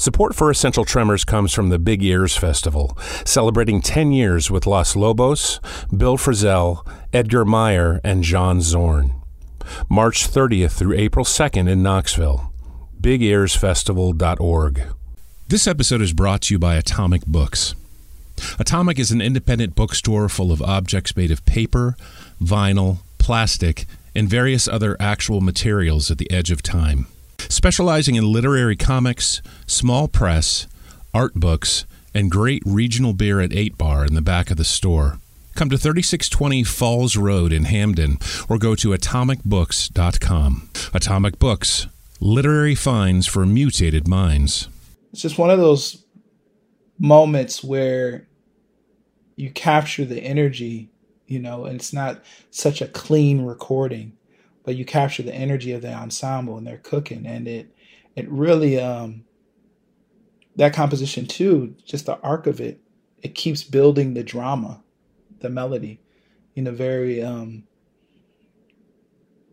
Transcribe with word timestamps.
Support 0.00 0.34
for 0.34 0.50
Essential 0.50 0.86
Tremors 0.86 1.26
comes 1.26 1.52
from 1.52 1.68
the 1.68 1.78
Big 1.78 2.02
Ears 2.02 2.34
Festival, 2.34 2.96
celebrating 3.26 3.82
10 3.82 4.12
years 4.12 4.50
with 4.50 4.66
Los 4.66 4.96
Lobos, 4.96 5.60
Bill 5.94 6.16
Frisell, 6.16 6.86
Edgar 7.12 7.44
Meyer, 7.44 8.00
and 8.02 8.24
John 8.24 8.62
Zorn. 8.62 9.12
March 9.90 10.26
30th 10.26 10.70
through 10.72 10.94
April 10.94 11.26
2nd 11.26 11.68
in 11.68 11.82
Knoxville. 11.82 12.50
BigEarsFestival.org. 12.98 14.82
This 15.48 15.66
episode 15.66 16.00
is 16.00 16.14
brought 16.14 16.40
to 16.42 16.54
you 16.54 16.58
by 16.58 16.76
Atomic 16.76 17.26
Books. 17.26 17.74
Atomic 18.58 18.98
is 18.98 19.10
an 19.10 19.20
independent 19.20 19.74
bookstore 19.74 20.30
full 20.30 20.50
of 20.50 20.62
objects 20.62 21.14
made 21.14 21.30
of 21.30 21.44
paper, 21.44 21.94
vinyl, 22.40 23.00
plastic, 23.18 23.84
and 24.14 24.30
various 24.30 24.66
other 24.66 24.96
actual 24.98 25.42
materials 25.42 26.10
at 26.10 26.16
the 26.16 26.30
edge 26.30 26.50
of 26.50 26.62
time 26.62 27.06
specializing 27.48 28.16
in 28.16 28.32
literary 28.32 28.76
comics, 28.76 29.40
small 29.66 30.08
press, 30.08 30.66
art 31.14 31.34
books, 31.34 31.86
and 32.14 32.30
great 32.30 32.62
regional 32.66 33.12
beer 33.12 33.40
at 33.40 33.52
8 33.52 33.78
Bar 33.78 34.04
in 34.04 34.14
the 34.14 34.22
back 34.22 34.50
of 34.50 34.56
the 34.56 34.64
store. 34.64 35.18
Come 35.54 35.70
to 35.70 35.78
3620 35.78 36.64
Falls 36.64 37.16
Road 37.16 37.52
in 37.52 37.64
Hampden 37.64 38.18
or 38.48 38.58
go 38.58 38.74
to 38.76 38.90
atomicbooks.com. 38.90 40.70
Atomic 40.94 41.38
Books, 41.38 41.86
literary 42.20 42.74
finds 42.74 43.26
for 43.26 43.44
mutated 43.44 44.08
minds. 44.08 44.68
It's 45.12 45.22
just 45.22 45.38
one 45.38 45.50
of 45.50 45.58
those 45.58 46.04
moments 46.98 47.64
where 47.64 48.28
you 49.36 49.50
capture 49.50 50.04
the 50.04 50.22
energy, 50.22 50.90
you 51.26 51.38
know, 51.38 51.64
and 51.64 51.76
it's 51.76 51.92
not 51.92 52.22
such 52.50 52.80
a 52.80 52.86
clean 52.86 53.42
recording 53.42 54.12
but 54.64 54.76
you 54.76 54.84
capture 54.84 55.22
the 55.22 55.34
energy 55.34 55.72
of 55.72 55.82
the 55.82 55.92
ensemble 55.92 56.56
and 56.56 56.66
they're 56.66 56.78
cooking. 56.78 57.26
And 57.26 57.48
it 57.48 57.74
it 58.16 58.28
really 58.30 58.80
um 58.80 59.24
that 60.56 60.74
composition 60.74 61.26
too 61.26 61.74
just 61.84 62.06
the 62.06 62.18
arc 62.20 62.46
of 62.46 62.60
it 62.60 62.80
it 63.22 63.34
keeps 63.34 63.62
building 63.62 64.14
the 64.14 64.22
drama 64.22 64.82
the 65.40 65.48
melody 65.48 66.00
in 66.54 66.66
a 66.66 66.72
very 66.72 67.22
um 67.22 67.64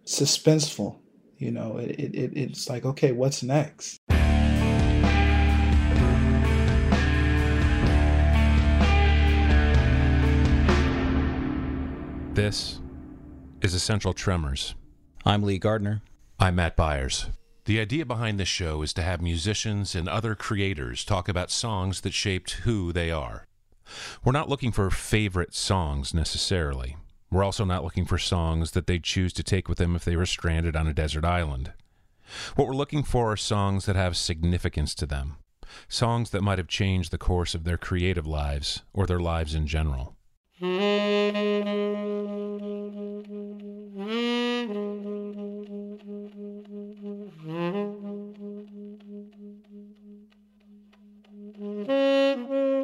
suspenseful 0.05 0.97
you 1.37 1.51
know 1.51 1.77
it, 1.77 1.91
it 1.91 2.31
it's 2.35 2.69
like 2.69 2.85
okay 2.85 3.11
what's 3.11 3.43
next? 3.43 3.99
This 12.33 12.81
is 13.63 13.73
essential 13.73 14.13
tremors 14.13 14.75
I'm 15.25 15.43
Lee 15.43 15.57
Gardner. 15.57 16.01
I'm 16.39 16.55
Matt 16.55 16.75
Byers. 16.75 17.27
The 17.65 17.79
idea 17.79 18.05
behind 18.05 18.39
this 18.39 18.47
show 18.47 18.81
is 18.81 18.93
to 18.93 19.01
have 19.01 19.21
musicians 19.21 19.93
and 19.93 20.07
other 20.07 20.35
creators 20.35 21.03
talk 21.03 21.27
about 21.27 21.51
songs 21.51 22.01
that 22.01 22.13
shaped 22.13 22.51
who 22.63 22.93
they 22.93 23.11
are. 23.11 23.45
We're 24.23 24.31
not 24.31 24.47
looking 24.47 24.71
for 24.71 24.89
favorite 24.89 25.53
songs 25.53 26.13
necessarily. 26.13 26.95
We're 27.29 27.43
also 27.43 27.65
not 27.65 27.83
looking 27.83 28.05
for 28.05 28.17
songs 28.17 28.71
that 28.71 28.87
they'd 28.87 29.03
choose 29.03 29.33
to 29.33 29.43
take 29.43 29.67
with 29.67 29.79
them 29.79 29.95
if 29.95 30.05
they 30.05 30.15
were 30.15 30.25
stranded 30.25 30.77
on 30.77 30.87
a 30.87 30.93
desert 30.93 31.25
island. 31.25 31.73
What 32.55 32.67
we're 32.67 32.73
looking 32.73 33.03
for 33.03 33.33
are 33.33 33.37
songs 33.37 33.85
that 33.85 33.97
have 33.97 34.15
significance 34.15 34.95
to 34.95 35.05
them, 35.05 35.35
songs 35.89 36.29
that 36.29 36.43
might 36.43 36.57
have 36.57 36.67
changed 36.67 37.11
the 37.11 37.17
course 37.17 37.53
of 37.53 37.65
their 37.65 37.77
creative 37.77 38.27
lives 38.27 38.83
or 38.93 39.05
their 39.05 39.19
lives 39.19 39.55
in 39.55 39.67
general. 39.67 40.15
subscribe 51.97 52.76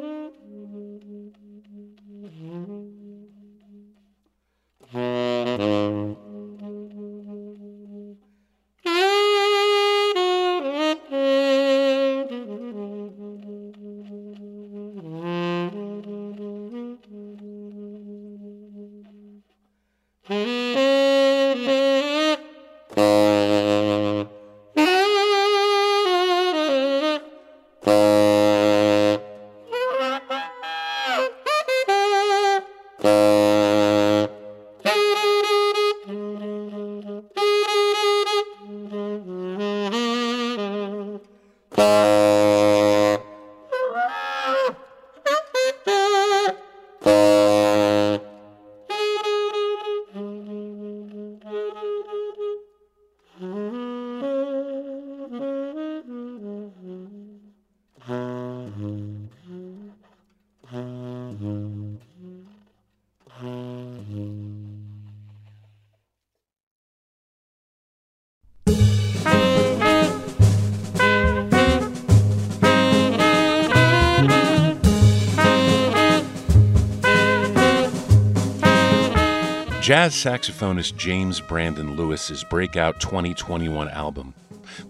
Jazz 79.84 80.14
saxophonist 80.14 80.96
James 80.96 81.42
Brandon 81.42 81.94
Lewis's 81.94 82.42
breakout 82.42 83.00
2021 83.00 83.86
album, 83.90 84.32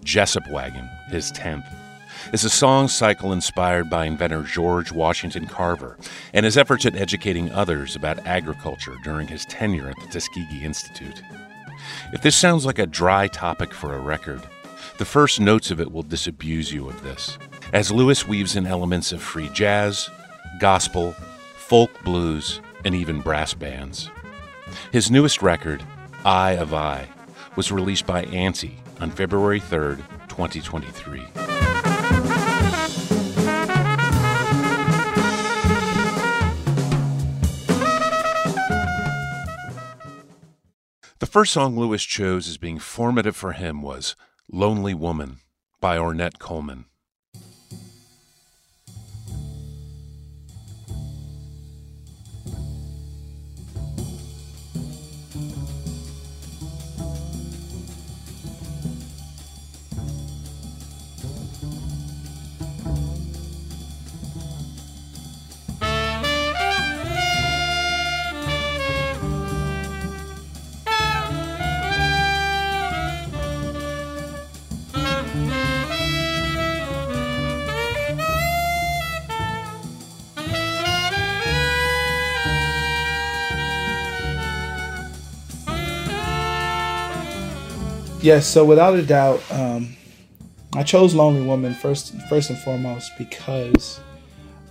Jesup 0.05 0.49
Wagon, 0.49 0.89
his 1.09 1.33
10th, 1.33 1.69
is 2.31 2.45
a 2.45 2.49
song 2.49 2.87
cycle 2.87 3.33
inspired 3.33 3.89
by 3.89 4.05
inventor 4.05 4.43
George 4.43 4.93
Washington 4.93 5.47
Carver 5.47 5.97
and 6.33 6.45
his 6.45 6.57
efforts 6.57 6.85
at 6.85 6.95
educating 6.95 7.51
others 7.51 7.97
about 7.97 8.25
agriculture 8.25 8.95
during 9.03 9.27
his 9.27 9.43
tenure 9.47 9.89
at 9.89 9.97
the 9.99 10.07
Tuskegee 10.07 10.63
Institute. 10.63 11.21
If 12.13 12.21
this 12.21 12.37
sounds 12.37 12.65
like 12.65 12.79
a 12.79 12.85
dry 12.85 13.27
topic 13.27 13.73
for 13.73 13.93
a 13.93 13.99
record, 13.99 14.43
the 14.97 15.03
first 15.03 15.41
notes 15.41 15.71
of 15.71 15.81
it 15.81 15.91
will 15.91 16.03
disabuse 16.03 16.71
you 16.71 16.87
of 16.87 17.03
this, 17.03 17.37
as 17.73 17.91
Lewis 17.91 18.25
weaves 18.25 18.55
in 18.55 18.65
elements 18.65 19.11
of 19.11 19.21
free 19.21 19.49
jazz, 19.49 20.09
gospel, 20.61 21.11
folk 21.57 21.91
blues, 22.05 22.61
and 22.85 22.95
even 22.95 23.19
brass 23.19 23.53
bands. 23.53 24.09
His 24.91 25.11
newest 25.11 25.41
record, 25.41 25.83
Eye 26.23 26.53
of 26.53 26.73
I, 26.73 27.07
was 27.55 27.71
released 27.71 28.05
by 28.05 28.23
Anti 28.23 28.77
on 28.99 29.11
February 29.11 29.59
3rd, 29.59 29.97
2023. 30.27 31.21
The 41.19 41.25
first 41.25 41.53
song 41.53 41.77
Lewis 41.77 42.03
chose 42.03 42.47
as 42.47 42.57
being 42.57 42.77
formative 42.79 43.35
for 43.35 43.53
him 43.53 43.81
was 43.81 44.15
Lonely 44.51 44.93
Woman 44.93 45.39
by 45.79 45.97
Ornette 45.97 46.39
Coleman. 46.39 46.85
Yes, 88.25 88.47
so 88.47 88.65
without 88.65 88.95
a 88.95 89.03
doubt, 89.03 89.39
um, 89.51 89.95
I 90.73 90.81
chose 90.81 91.13
Lonely 91.13 91.45
Woman 91.45 91.75
first, 91.75 92.11
first 92.27 92.49
and 92.49 92.57
foremost 92.57 93.11
because 93.19 93.99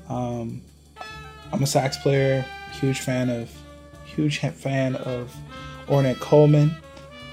um, 0.08 0.60
I'm 1.52 1.62
a 1.62 1.66
sax 1.68 1.96
player, 1.96 2.44
huge 2.72 2.98
fan 2.98 3.30
of, 3.30 3.48
huge 4.04 4.40
fan 4.40 4.96
of 4.96 5.32
Ornette 5.86 6.18
Coleman. 6.18 6.74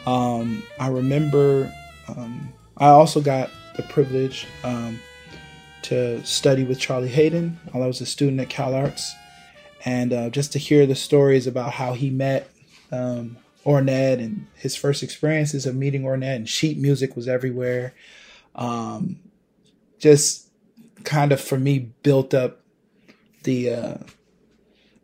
Um, 0.05 0.61
I 0.79 0.89
remember 0.89 1.73
um, 2.07 2.53
I 2.77 2.89
also 2.89 3.19
got 3.19 3.49
the 3.75 3.81
privilege 3.81 4.45
um, 4.63 4.99
to 5.81 6.23
study 6.23 6.63
with 6.63 6.79
Charlie 6.79 7.07
Haden 7.07 7.59
while 7.71 7.81
I 7.81 7.87
was 7.87 7.99
a 7.99 8.05
student 8.05 8.39
at 8.41 8.47
Cal 8.47 8.75
Arts, 8.75 9.15
and 9.85 10.13
uh, 10.13 10.29
just 10.29 10.51
to 10.51 10.59
hear 10.59 10.85
the 10.85 10.93
stories 10.93 11.47
about 11.47 11.71
how 11.73 11.93
he 11.93 12.11
met 12.11 12.47
um, 12.91 13.37
Ornette 13.65 14.19
and 14.19 14.47
his 14.55 14.75
first 14.75 15.03
experiences 15.03 15.65
of 15.65 15.75
meeting 15.75 16.03
Ornette, 16.03 16.35
and 16.35 16.49
sheet 16.49 16.77
music 16.77 17.15
was 17.15 17.27
everywhere. 17.27 17.93
Um, 18.55 19.19
just 19.99 20.49
kind 21.03 21.31
of 21.31 21.39
for 21.39 21.57
me 21.57 21.91
built 22.03 22.33
up 22.33 22.61
the 23.43 23.73
uh, 23.73 23.97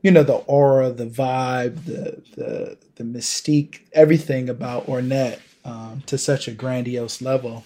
you 0.02 0.12
know 0.12 0.24
the 0.24 0.36
aura, 0.36 0.92
the 0.92 1.06
vibe, 1.06 1.86
the 1.86 2.22
the 2.36 2.78
the 2.96 3.04
mystique, 3.04 3.82
everything 3.94 4.50
about 4.50 4.88
Ornette 4.88 5.40
um, 5.66 6.02
to 6.08 6.18
such 6.18 6.48
a 6.48 6.52
grandiose 6.52 7.22
level, 7.22 7.66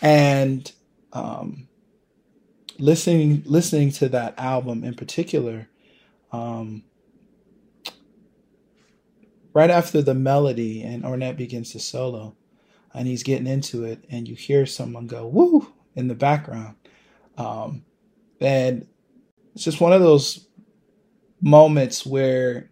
and 0.00 0.72
um, 1.12 1.68
listening 2.78 3.42
listening 3.44 3.90
to 3.92 4.08
that 4.08 4.38
album 4.38 4.84
in 4.84 4.94
particular. 4.94 5.68
Um, 6.32 6.84
right 9.54 9.70
after 9.70 10.02
the 10.02 10.14
melody 10.14 10.82
and 10.82 11.04
Ornette 11.04 11.36
begins 11.38 11.72
to 11.72 11.80
solo, 11.80 12.36
and 12.94 13.08
he's 13.08 13.22
getting 13.22 13.46
into 13.46 13.84
it, 13.84 14.04
and 14.10 14.28
you 14.28 14.36
hear 14.36 14.66
someone 14.66 15.06
go 15.06 15.26
"woo" 15.26 15.72
in 15.96 16.08
the 16.08 16.14
background, 16.14 16.76
um, 17.38 17.84
and 18.40 18.86
it's 19.54 19.64
just 19.64 19.80
one 19.80 19.92
of 19.92 20.02
those 20.02 20.48
moments 21.40 22.06
where 22.06 22.70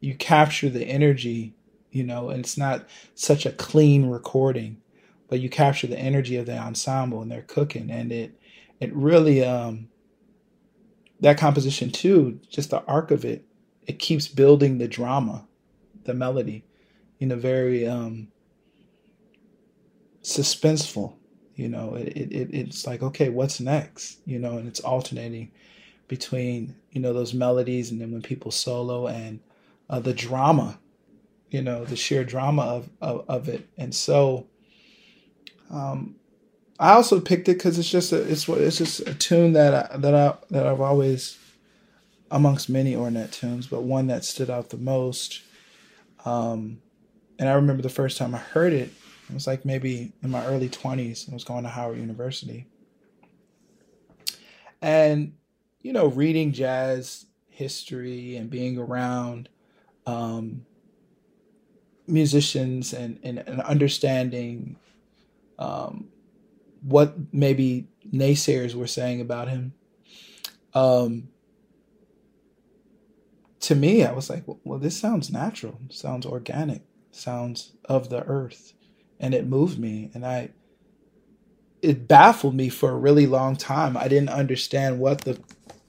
you 0.00 0.14
capture 0.14 0.70
the 0.70 0.84
energy, 0.84 1.54
you 1.90 2.04
know, 2.04 2.30
and 2.30 2.40
it's 2.40 2.58
not 2.58 2.86
such 3.14 3.46
a 3.46 3.52
clean 3.52 4.06
recording, 4.06 4.80
but 5.28 5.40
you 5.40 5.50
capture 5.50 5.86
the 5.86 5.98
energy 5.98 6.36
of 6.36 6.46
the 6.46 6.56
ensemble 6.56 7.22
and 7.22 7.30
they're 7.30 7.42
cooking 7.42 7.90
and 7.90 8.12
it 8.12 8.38
it 8.80 8.94
really 8.94 9.44
um 9.44 9.88
that 11.20 11.38
composition 11.38 11.90
too, 11.90 12.40
just 12.50 12.70
the 12.70 12.84
arc 12.84 13.10
of 13.10 13.24
it, 13.24 13.44
it 13.86 13.98
keeps 13.98 14.28
building 14.28 14.78
the 14.78 14.88
drama, 14.88 15.46
the 16.06 16.14
melody 16.14 16.64
in 17.20 17.30
a 17.30 17.36
very 17.36 17.86
um 17.86 18.28
suspenseful, 20.22 21.14
you 21.54 21.68
know, 21.68 21.94
it, 21.94 22.08
it 22.08 22.50
it's 22.52 22.86
like, 22.86 23.02
okay, 23.02 23.28
what's 23.28 23.60
next? 23.60 24.18
You 24.26 24.38
know, 24.38 24.58
and 24.58 24.66
it's 24.66 24.80
alternating 24.80 25.52
between, 26.08 26.74
you 26.90 27.00
know, 27.00 27.12
those 27.12 27.32
melodies 27.34 27.90
and 27.90 28.00
then 28.00 28.12
when 28.12 28.22
people 28.22 28.50
solo 28.50 29.06
and 29.06 29.40
uh, 29.88 30.00
the 30.00 30.12
drama, 30.12 30.78
you 31.50 31.62
know, 31.62 31.84
the 31.84 31.96
sheer 31.96 32.24
drama 32.24 32.62
of, 32.62 32.90
of, 33.00 33.24
of 33.28 33.48
it. 33.48 33.68
And 33.78 33.94
so, 33.94 34.46
um, 35.70 36.16
I 36.78 36.92
also 36.92 37.20
picked 37.20 37.48
it 37.48 37.54
because 37.54 37.78
it's 37.78 37.90
just 37.90 38.12
a 38.12 38.20
it's 38.20 38.46
what 38.46 38.60
it's 38.60 38.78
just 38.78 39.00
a 39.00 39.14
tune 39.14 39.54
that 39.54 39.92
I, 39.92 39.96
that 39.96 40.14
I 40.14 40.36
that 40.50 40.66
I've 40.66 40.80
always 40.80 41.38
amongst 42.30 42.68
many 42.68 42.94
Ornette 42.94 43.32
tunes, 43.32 43.66
but 43.66 43.82
one 43.82 44.08
that 44.08 44.24
stood 44.24 44.50
out 44.50 44.70
the 44.70 44.76
most. 44.76 45.42
Um, 46.26 46.82
and 47.38 47.48
I 47.48 47.52
remember 47.54 47.82
the 47.82 47.88
first 47.88 48.18
time 48.18 48.34
I 48.34 48.38
heard 48.38 48.72
it, 48.72 48.90
it 49.28 49.34
was 49.34 49.46
like 49.46 49.64
maybe 49.64 50.12
in 50.22 50.30
my 50.30 50.44
early 50.46 50.68
twenties. 50.68 51.26
I 51.30 51.34
was 51.34 51.44
going 51.44 51.62
to 51.64 51.70
Howard 51.70 51.98
University, 51.98 52.66
and 54.82 55.32
you 55.82 55.92
know, 55.92 56.08
reading 56.08 56.52
jazz 56.52 57.26
history 57.48 58.36
and 58.36 58.50
being 58.50 58.76
around 58.76 59.48
um, 60.04 60.66
musicians 62.06 62.92
and, 62.92 63.18
and, 63.22 63.38
and 63.38 63.60
understanding 63.62 64.76
um, 65.58 66.08
what 66.82 67.14
maybe 67.32 67.88
naysayers 68.12 68.74
were 68.74 68.86
saying 68.86 69.20
about 69.20 69.48
him. 69.48 69.72
Um, 70.74 71.28
to 73.60 73.74
me, 73.74 74.04
I 74.04 74.12
was 74.12 74.28
like, 74.28 74.44
well, 74.64 74.78
this 74.78 74.98
sounds 74.98 75.30
natural, 75.30 75.78
sounds 75.90 76.26
organic, 76.26 76.82
sounds 77.10 77.72
of 77.86 78.10
the 78.10 78.22
earth. 78.24 78.72
And 79.18 79.34
it 79.34 79.46
moved 79.46 79.78
me. 79.78 80.10
And 80.14 80.26
I, 80.26 80.50
it 81.80 82.06
baffled 82.06 82.54
me 82.54 82.68
for 82.68 82.90
a 82.90 82.96
really 82.96 83.26
long 83.26 83.56
time. 83.56 83.96
I 83.96 84.08
didn't 84.08 84.28
understand 84.28 84.98
what 84.98 85.22
the, 85.22 85.40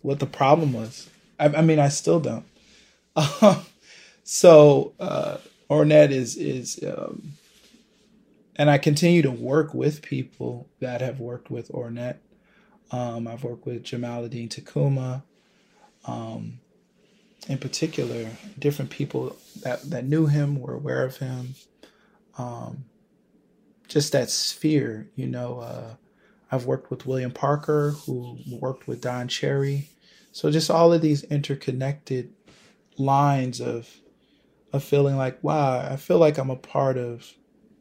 what 0.01 0.19
the 0.19 0.25
problem 0.25 0.73
was. 0.73 1.09
I, 1.39 1.47
I 1.47 1.61
mean, 1.61 1.79
I 1.79 1.89
still 1.89 2.19
don't. 2.19 2.45
so, 4.23 4.93
uh, 4.99 5.37
Ornette 5.69 6.11
is, 6.11 6.37
is, 6.37 6.79
um, 6.87 7.33
and 8.55 8.69
I 8.69 8.77
continue 8.77 9.21
to 9.21 9.31
work 9.31 9.73
with 9.73 10.01
people 10.01 10.69
that 10.79 11.01
have 11.01 11.19
worked 11.19 11.51
with 11.51 11.69
Ornette. 11.69 12.17
Um, 12.91 13.27
I've 13.27 13.43
worked 13.43 13.65
with 13.65 13.83
Jamaaladeen 13.83 14.47
Tacuma. 14.47 15.23
Um, 16.05 16.59
in 17.47 17.57
particular, 17.57 18.29
different 18.59 18.91
people 18.91 19.37
that, 19.63 19.89
that 19.89 20.05
knew 20.05 20.25
him 20.25 20.59
were 20.59 20.73
aware 20.73 21.03
of 21.03 21.17
him. 21.17 21.55
Um, 22.37 22.85
just 23.87 24.11
that 24.11 24.29
sphere, 24.29 25.07
you 25.15 25.27
know. 25.27 25.59
Uh, 25.59 25.95
I've 26.51 26.65
worked 26.65 26.89
with 26.89 27.05
William 27.05 27.31
Parker, 27.31 27.91
who 28.05 28.37
worked 28.49 28.87
with 28.87 29.01
Don 29.01 29.27
Cherry. 29.27 29.89
So 30.31 30.51
just 30.51 30.69
all 30.71 30.93
of 30.93 31.01
these 31.01 31.23
interconnected 31.23 32.33
lines 32.97 33.59
of 33.59 33.89
of 34.73 34.83
feeling 34.83 35.15
like, 35.15 35.41
wow, 35.43 35.79
I 35.79 35.95
feel 35.95 36.17
like 36.17 36.37
I'm 36.37 36.49
a 36.49 36.55
part 36.55 36.97
of 36.97 37.33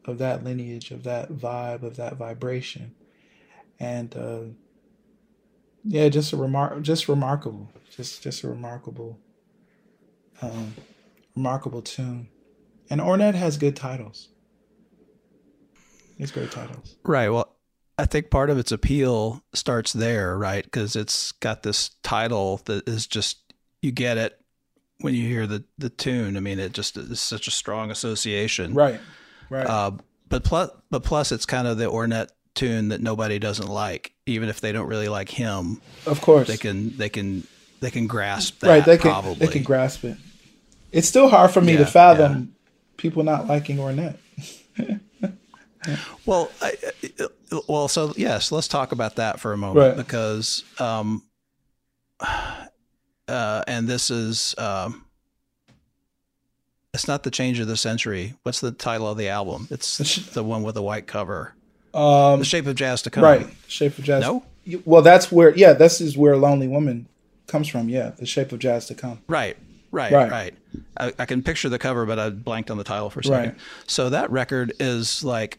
of 0.05 0.17
that 0.19 0.43
lineage, 0.43 0.91
of 0.91 1.03
that 1.03 1.31
vibe, 1.31 1.83
of 1.83 1.97
that 1.97 2.15
vibration, 2.15 2.95
and 3.79 4.15
uh, 4.15 4.43
yeah, 5.83 6.09
just 6.09 6.33
a 6.33 6.37
remark, 6.37 6.81
just 6.81 7.07
remarkable, 7.07 7.69
just 7.95 8.21
just 8.23 8.43
a 8.43 8.47
remarkable, 8.47 9.19
um, 10.41 10.73
remarkable 11.35 11.81
tune. 11.81 12.29
And 12.89 13.01
Ornette 13.01 13.35
has 13.35 13.57
good 13.57 13.75
titles. 13.75 14.29
It's 16.17 16.31
great 16.31 16.51
titles. 16.51 16.95
Right. 17.03 17.29
Well, 17.29 17.55
I 17.97 18.05
think 18.05 18.29
part 18.29 18.49
of 18.49 18.57
its 18.57 18.71
appeal 18.71 19.43
starts 19.53 19.93
there, 19.93 20.37
right? 20.37 20.63
Because 20.63 20.95
it's 20.95 21.31
got 21.31 21.63
this 21.63 21.91
title 22.03 22.61
that 22.65 22.87
is 22.87 23.07
just 23.07 23.53
you 23.81 23.91
get 23.91 24.17
it 24.17 24.39
when 25.01 25.13
you 25.13 25.27
hear 25.27 25.47
the 25.47 25.63
the 25.77 25.89
tune. 25.89 26.37
I 26.37 26.39
mean, 26.39 26.59
it 26.59 26.73
just 26.73 26.97
is 26.97 27.19
such 27.19 27.47
a 27.47 27.51
strong 27.51 27.91
association. 27.91 28.73
Right. 28.73 28.99
Right. 29.49 29.65
Uh, 29.65 29.91
but 30.29 30.43
plus, 30.43 30.69
but 30.91 31.03
plus, 31.03 31.31
it's 31.31 31.45
kind 31.45 31.67
of 31.67 31.77
the 31.77 31.85
Ornette 31.85 32.29
tune 32.53 32.89
that 32.89 33.01
nobody 33.01 33.39
doesn't 33.39 33.67
like, 33.67 34.13
even 34.25 34.49
if 34.49 34.61
they 34.61 34.71
don't 34.71 34.87
really 34.87 35.09
like 35.09 35.29
him. 35.29 35.81
Of 36.05 36.21
course, 36.21 36.47
they 36.47 36.57
can 36.57 36.95
they 36.97 37.09
can 37.09 37.47
they 37.79 37.91
can 37.91 38.07
grasp 38.07 38.59
that. 38.59 38.67
Right. 38.67 38.85
They 38.85 38.97
can 38.97 39.11
probably. 39.11 39.45
they 39.45 39.51
can 39.51 39.63
grasp 39.63 40.03
it. 40.03 40.17
It's 40.97 41.07
still 41.07 41.29
hard 41.29 41.51
for 41.51 41.61
me 41.61 41.73
Yeah, 41.73 41.79
to 41.79 41.85
fathom 41.85 42.33
yeah. 42.33 42.71
people 42.97 43.23
not 43.23 43.47
liking 43.47 43.77
Ornette. 43.77 44.17
Well, 46.25 46.51
I, 46.61 46.73
well, 47.69 47.87
so 47.87 48.13
yes, 48.17 48.51
let's 48.51 48.67
talk 48.67 48.91
about 48.91 49.15
that 49.15 49.39
for 49.39 49.53
a 49.53 49.57
moment 49.57 49.77
Right. 49.87 49.95
because, 49.95 50.65
um, 50.79 51.23
uh, 52.19 53.63
and 53.67 53.87
this 53.87 54.09
is, 54.09 54.53
um, 54.57 55.05
it's 56.93 57.07
not 57.07 57.23
the 57.23 57.31
change 57.31 57.59
of 57.59 57.67
the 57.67 57.77
century. 57.77 58.33
What's 58.43 58.59
the 58.59 58.71
title 58.71 59.07
of 59.07 59.17
the 59.17 59.29
album? 59.29 59.67
It's 59.71 59.97
The 60.33 60.43
one 60.43 60.63
with 60.63 60.75
the 60.75 60.81
white 60.81 61.07
cover. 61.07 61.53
Um, 61.93 62.39
The 62.39 62.45
Shape 62.45 62.65
of 62.67 62.75
Jazz 62.75 63.01
to 63.03 63.09
Come. 63.09 63.23
right. 63.23 63.47
Shape 63.67 63.97
of 63.97 64.03
Jazz. 64.03 64.23
No? 64.23 64.43
Well, 64.83 65.01
that's 65.03 65.31
where. 65.31 65.55
Yeah, 65.55 65.71
this 65.71 66.01
is 66.01 66.17
where 66.17 66.35
Lonely 66.35 66.67
Woman 66.67 67.07
comes 67.45 67.69
from. 67.69 67.87
Yeah, 67.87 68.09
the 68.09 68.25
Shape 68.25 68.51
of 68.51 68.59
Jazz 68.59 68.87
to 68.87 68.95
come. 68.95 69.21
Right. 69.29 69.55
Right, 69.91 70.11
Right. 70.11 70.29
right. 70.31 70.53
I, 70.97 71.13
I 71.19 71.25
can 71.25 71.41
picture 71.43 71.69
the 71.69 71.79
cover, 71.79 72.05
but 72.05 72.19
I 72.19 72.29
blanked 72.29 72.69
on 72.71 72.77
the 72.77 72.83
title 72.83 73.09
for 73.09 73.21
a 73.21 73.23
second. 73.23 73.49
Right. 73.51 73.59
So 73.87 74.09
that 74.09 74.29
record 74.31 74.73
is 74.79 75.23
like, 75.23 75.57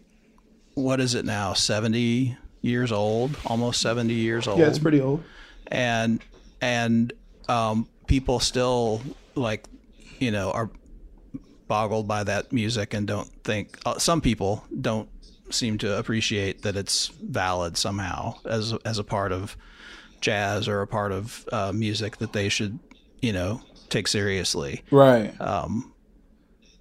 what 0.75 1.01
is 1.01 1.15
it 1.15 1.25
now? 1.25 1.55
Seventy 1.55 2.37
years 2.61 2.93
old, 2.93 3.37
almost 3.47 3.81
seventy 3.81 4.15
years 4.15 4.47
old. 4.47 4.59
Yeah, 4.59 4.67
it's 4.69 4.79
pretty 4.79 5.01
old. 5.01 5.23
and 5.69 6.21
and 6.61 7.13
um, 7.49 7.89
people 8.07 8.39
still 8.41 9.01
like 9.35 9.65
you 10.19 10.31
know 10.31 10.51
are 10.51 10.71
boggled 11.69 12.07
by 12.09 12.25
that 12.25 12.53
music 12.53 12.95
and 12.95 13.07
don't 13.07 13.29
think 13.45 13.79
uh, 13.87 13.99
some 13.99 14.21
people 14.21 14.65
don't 14.81 15.09
seem 15.51 15.79
to 15.79 15.99
appreciate 15.99 16.63
that 16.63 16.77
it's 16.77 17.09
valid 17.23 17.77
somehow 17.77 18.35
as 18.45 18.73
as 18.85 18.99
a 18.99 19.05
part 19.05 19.33
of 19.33 19.57
jazz 20.21 20.67
or 20.69 20.81
a 20.83 20.87
part 20.87 21.13
of 21.13 21.47
uh, 21.53 21.73
music 21.73 22.17
that 22.19 22.33
they 22.33 22.49
should 22.49 22.79
you 23.21 23.33
know 23.33 23.61
take 23.91 24.09
seriously 24.09 24.83
Right. 24.91 25.39
um, 25.41 25.93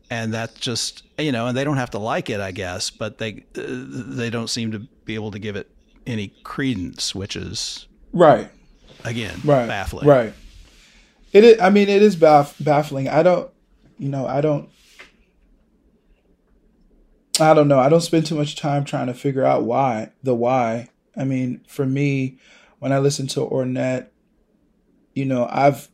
and 0.10 0.34
that 0.34 0.56
just 0.56 1.04
you 1.18 1.32
know, 1.32 1.48
and 1.48 1.58
they 1.58 1.64
don't 1.64 1.78
have 1.78 1.92
to 1.92 2.00
like 2.00 2.30
it, 2.30 2.40
I 2.40 2.52
guess, 2.52 2.90
but 2.90 3.18
they 3.18 3.46
uh, 3.58 3.62
they 3.66 4.30
don't 4.30 4.50
seem 4.50 4.72
to 4.72 4.80
be 5.06 5.16
able 5.16 5.32
to 5.32 5.40
give 5.40 5.56
it 5.56 5.70
any 6.06 6.30
credence, 6.44 7.14
which 7.14 7.36
is 7.36 7.88
right 8.14 8.50
again 9.04 9.40
right 9.44 9.68
baffling. 9.68 10.08
Right. 10.08 10.34
It 11.34 11.44
is. 11.44 11.60
I 11.60 11.70
mean, 11.70 11.90
it 11.90 12.02
is 12.02 12.16
baff- 12.16 12.56
baffling. 12.64 13.10
I 13.10 13.22
don't. 13.22 13.52
You 14.00 14.08
know, 14.10 14.26
I 14.26 14.40
don't. 14.42 14.70
I 17.40 17.54
don't 17.54 17.68
know. 17.68 17.80
I 17.80 17.90
don't 17.90 18.02
spend 18.02 18.26
too 18.26 18.36
much 18.36 18.56
time 18.56 18.84
trying 18.84 19.08
to 19.08 19.14
figure 19.14 19.44
out 19.44 19.64
why 19.64 20.12
the 20.24 20.34
why. 20.34 20.90
I 21.16 21.24
mean, 21.24 21.62
for 21.68 21.86
me, 21.86 22.38
when 22.80 22.92
I 22.92 23.00
listen 23.00 23.28
to 23.28 23.42
Ornette, 23.42 24.08
you 25.14 25.26
know, 25.26 25.48
I've 25.52 25.90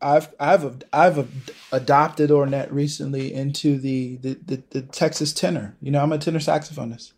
I've 0.00 0.34
I've 0.38 0.82
I've 0.92 1.28
adopted 1.72 2.30
Ornette 2.30 2.70
recently 2.70 3.32
into 3.32 3.78
the, 3.78 4.16
the 4.16 4.38
the, 4.46 4.62
the 4.70 4.82
Texas 4.82 5.32
tenor. 5.32 5.76
You 5.80 5.90
know, 5.90 6.02
I'm 6.02 6.12
a 6.12 6.18
tenor 6.18 6.38
saxophonist, 6.38 7.12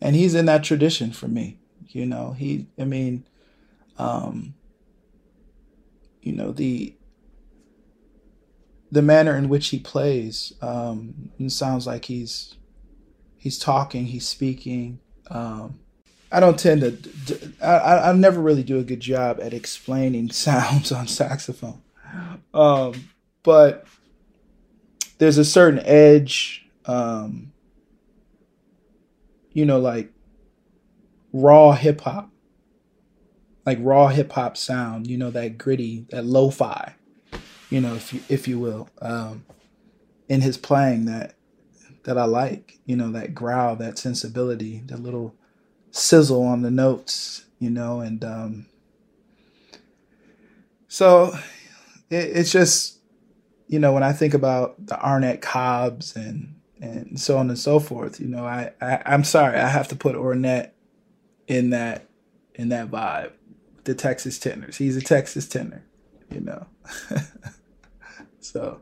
and 0.00 0.14
he's 0.14 0.34
in 0.34 0.46
that 0.46 0.64
tradition 0.64 1.12
for 1.12 1.28
me. 1.28 1.58
You 1.88 2.06
know, 2.06 2.32
he. 2.32 2.66
I 2.78 2.84
mean, 2.84 3.24
um, 3.98 4.54
you 6.22 6.32
know 6.32 6.52
the 6.52 6.94
the 8.90 9.02
manner 9.02 9.36
in 9.36 9.48
which 9.48 9.68
he 9.68 9.78
plays 9.78 10.52
um, 10.62 11.30
sounds 11.48 11.86
like 11.86 12.06
he's 12.06 12.54
he's 13.36 13.58
talking, 13.58 14.06
he's 14.06 14.26
speaking. 14.26 15.00
Um, 15.30 15.80
I 16.32 16.40
don't 16.40 16.58
tend 16.58 16.80
to. 17.26 17.52
I 17.62 18.10
I 18.10 18.12
never 18.12 18.40
really 18.40 18.64
do 18.64 18.78
a 18.78 18.84
good 18.84 19.00
job 19.00 19.38
at 19.40 19.54
explaining 19.54 20.30
sounds 20.32 20.90
on 20.90 21.06
saxophone. 21.06 21.83
Um, 22.52 23.08
but 23.42 23.86
there's 25.18 25.38
a 25.38 25.44
certain 25.44 25.80
edge, 25.80 26.66
um, 26.86 27.52
you 29.52 29.64
know, 29.64 29.78
like 29.78 30.12
raw 31.32 31.72
hip 31.72 32.02
hop, 32.02 32.30
like 33.66 33.78
raw 33.80 34.08
hip 34.08 34.32
hop 34.32 34.56
sound, 34.56 35.06
you 35.06 35.16
know, 35.16 35.30
that 35.30 35.58
gritty, 35.58 36.06
that 36.10 36.24
lo-fi, 36.24 36.94
you 37.70 37.80
know, 37.80 37.94
if 37.94 38.12
you 38.12 38.20
if 38.28 38.46
you 38.46 38.58
will, 38.58 38.88
um, 39.00 39.44
in 40.28 40.40
his 40.40 40.56
playing 40.56 41.06
that 41.06 41.34
that 42.04 42.18
I 42.18 42.24
like, 42.24 42.78
you 42.86 42.96
know, 42.96 43.10
that 43.12 43.34
growl, 43.34 43.76
that 43.76 43.98
sensibility, 43.98 44.82
that 44.86 45.00
little 45.00 45.34
sizzle 45.90 46.42
on 46.42 46.62
the 46.62 46.70
notes, 46.70 47.46
you 47.58 47.70
know, 47.70 48.00
and 48.00 48.22
um, 48.24 48.66
so 50.88 51.36
it, 52.10 52.36
it's 52.36 52.52
just, 52.52 52.98
you 53.68 53.78
know, 53.78 53.92
when 53.92 54.02
I 54.02 54.12
think 54.12 54.34
about 54.34 54.86
the 54.86 55.00
Arnett 55.00 55.42
Cobbs 55.42 56.16
and 56.16 56.54
and 56.80 57.18
so 57.18 57.38
on 57.38 57.48
and 57.48 57.58
so 57.58 57.78
forth, 57.78 58.20
you 58.20 58.26
know, 58.26 58.44
I, 58.44 58.72
I 58.80 59.02
I'm 59.06 59.24
sorry, 59.24 59.58
I 59.58 59.68
have 59.68 59.88
to 59.88 59.96
put 59.96 60.16
Ornette 60.16 60.70
in 61.46 61.70
that 61.70 62.08
in 62.54 62.68
that 62.70 62.90
vibe. 62.90 63.32
The 63.84 63.94
Texas 63.94 64.38
tenors. 64.38 64.76
He's 64.76 64.96
a 64.96 65.02
Texas 65.02 65.46
tenor, 65.46 65.84
you 66.30 66.40
know. 66.40 66.66
so 68.40 68.80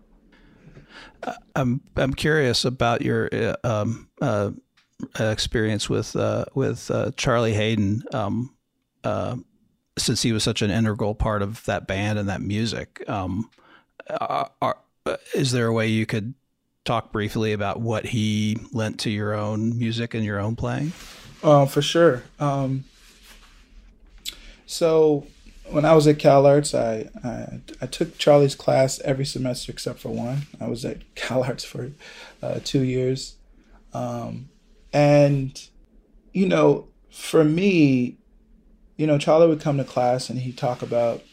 I'm 1.54 1.80
I'm 1.96 2.14
curious 2.14 2.64
about 2.64 3.02
your 3.02 3.28
uh, 3.32 3.56
um, 3.64 4.08
uh, 4.20 4.50
experience 5.18 5.88
with 5.88 6.14
uh, 6.16 6.44
with 6.54 6.90
uh, 6.90 7.10
Charlie 7.16 7.54
Haden. 7.54 8.04
um, 8.12 8.54
uh, 9.04 9.36
since 9.99 10.22
he 10.22 10.32
was 10.32 10.42
such 10.42 10.62
an 10.62 10.70
integral 10.70 11.14
part 11.14 11.42
of 11.42 11.64
that 11.66 11.87
band 11.87 12.18
and 12.18 12.28
that 12.28 12.40
music. 12.40 13.04
Um, 13.08 13.50
are, 14.08 14.50
are, 14.61 14.78
is 15.34 15.52
there 15.52 15.66
a 15.66 15.72
way 15.72 15.88
you 15.88 16.06
could 16.06 16.34
talk 16.84 17.12
briefly 17.12 17.52
about 17.52 17.80
what 17.80 18.06
he 18.06 18.56
lent 18.72 18.99
to 19.00 19.11
your 19.11 19.34
own 19.34 19.78
music 19.78 20.14
and 20.14 20.25
your 20.25 20.40
own 20.40 20.56
playing? 20.56 20.92
Uh, 21.42 21.66
for 21.66 21.82
sure. 21.82 22.22
Um, 22.40 22.84
so 24.66 25.26
when 25.70 25.84
I 25.84 25.94
was 25.94 26.06
at 26.06 26.18
Cal 26.18 26.46
Arts, 26.46 26.75
I, 26.75 27.08
I, 27.25 27.61
I 27.80 27.87
took 27.87 28.18
Charlie's 28.18 28.54
class 28.54 29.00
every 29.00 29.25
semester 29.25 29.72
except 29.72 29.99
for 29.99 30.08
one. 30.11 30.42
I 30.61 30.68
was 30.68 30.84
at 30.84 30.99
Cal 31.14 31.44
Arts 31.44 31.64
for 31.64 31.92
uh, 32.42 32.61
two 32.64 32.82
years, 32.82 33.37
um, 33.94 34.49
and 34.92 35.68
you 36.32 36.49
know, 36.49 36.88
for 37.11 37.44
me, 37.44 38.16
you 39.02 39.09
know, 39.09 39.18
Charlie 39.18 39.49
would 39.49 39.61
come 39.61 39.78
to 39.78 39.85
class 39.85 40.30
and 40.30 40.38
he'd 40.38 40.56
talk 40.56 40.80
about 40.80 41.25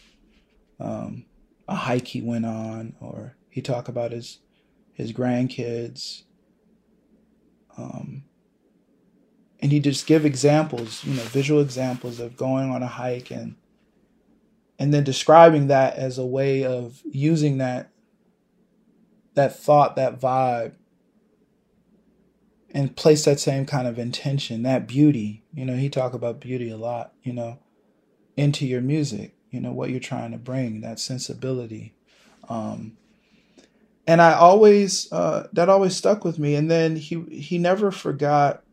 um, 0.80 1.26
a 1.68 1.76
hike 1.76 2.08
he 2.08 2.20
went 2.20 2.48
on, 2.48 2.96
or 3.00 3.36
he'd 3.48 3.64
talk 3.66 3.88
about 3.88 4.12
his 4.12 4.40
his 4.92 5.14
grandkids. 5.14 6.24
Um, 7.78 8.24
and 9.60 9.72
he'd 9.72 9.84
just 9.84 10.08
give 10.08 10.26
examples, 10.26 11.06
you 11.06 11.14
know, 11.14 11.22
visual 11.22 11.62
examples 11.62 12.20
of 12.20 12.36
going 12.36 12.72
on 12.72 12.82
a 12.82 12.88
hike 12.88 13.30
and 13.30 13.56
and 14.80 14.92
then 14.92 15.04
describing 15.04 15.68
that 15.68 15.96
as 15.96 16.18
a 16.18 16.26
way 16.26 16.66
of 16.66 17.04
using 17.06 17.60
that 17.60 17.92
that 19.36 19.56
thought, 19.56 19.96
that 19.96 20.20
vibe 20.20 20.74
and 22.72 22.96
place 22.96 23.26
that 23.26 23.40
same 23.40 23.66
kind 23.66 23.88
of 23.88 23.98
intention, 23.98 24.64
that 24.64 24.88
beauty. 24.88 25.44
You 25.54 25.66
know, 25.66 25.76
he 25.76 25.90
talk 25.90 26.14
about 26.14 26.40
beauty 26.40 26.70
a 26.70 26.78
lot, 26.78 27.14
you 27.24 27.34
know, 27.34 27.60
into 28.38 28.66
your 28.66 28.82
music, 28.82 29.36
you 29.50 29.60
know, 29.60 29.72
what 29.72 29.90
you're 29.90 30.00
trying 30.00 30.32
to 30.32 30.38
bring, 30.38 30.82
that 30.82 31.00
sensibility. 31.00 31.94
Um, 32.48 32.98
and 34.08 34.22
I 34.22 34.34
always 34.34 35.12
uh, 35.12 35.48
that 35.54 35.70
always 35.70 35.96
stuck 35.96 36.24
with 36.24 36.40
me. 36.40 36.56
And 36.56 36.70
then 36.70 36.96
he 36.96 37.22
he 37.32 37.58
never 37.58 37.92
forgot 37.92 38.64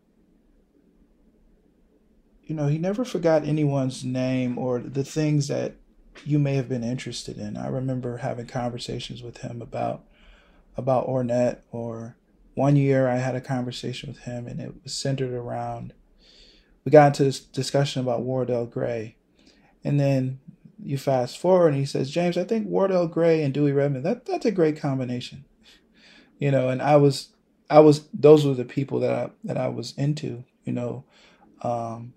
you 2.46 2.54
know, 2.54 2.68
he 2.68 2.78
never 2.78 3.04
forgot 3.04 3.44
anyone's 3.44 4.04
name 4.04 4.56
or 4.56 4.78
the 4.78 5.04
things 5.04 5.48
that 5.48 5.74
you 6.24 6.38
may 6.38 6.54
have 6.54 6.68
been 6.68 6.84
interested 6.84 7.38
in. 7.38 7.56
I 7.56 7.66
remember 7.66 8.18
having 8.18 8.46
conversations 8.46 9.22
with 9.22 9.38
him 9.38 9.60
about 9.60 10.04
about 10.76 11.08
Ornette 11.08 11.58
or 11.70 12.16
one 12.56 12.74
year 12.74 13.06
I 13.06 13.18
had 13.18 13.36
a 13.36 13.40
conversation 13.40 14.08
with 14.08 14.22
him 14.22 14.48
and 14.48 14.60
it 14.60 14.74
was 14.82 14.92
centered 14.92 15.32
around 15.32 15.92
we 16.86 16.92
got 16.92 17.08
into 17.08 17.24
this 17.24 17.40
discussion 17.40 18.00
about 18.00 18.22
Wardell 18.22 18.64
Gray. 18.64 19.16
And 19.82 19.98
then 19.98 20.38
you 20.80 20.96
fast 20.96 21.36
forward 21.36 21.68
and 21.68 21.76
he 21.76 21.84
says, 21.84 22.12
James, 22.12 22.38
I 22.38 22.44
think 22.44 22.68
Wardell 22.68 23.08
Gray 23.08 23.42
and 23.42 23.52
Dewey 23.52 23.72
Redman, 23.72 24.04
that 24.04 24.24
that's 24.24 24.46
a 24.46 24.52
great 24.52 24.80
combination. 24.80 25.44
You 26.38 26.52
know, 26.52 26.68
and 26.68 26.80
I 26.80 26.96
was 26.96 27.30
I 27.68 27.80
was 27.80 28.06
those 28.14 28.46
were 28.46 28.54
the 28.54 28.64
people 28.64 29.00
that 29.00 29.12
I 29.12 29.30
that 29.44 29.56
I 29.56 29.68
was 29.68 29.94
into, 29.98 30.44
you 30.64 30.72
know. 30.72 31.04
Um, 31.62 32.12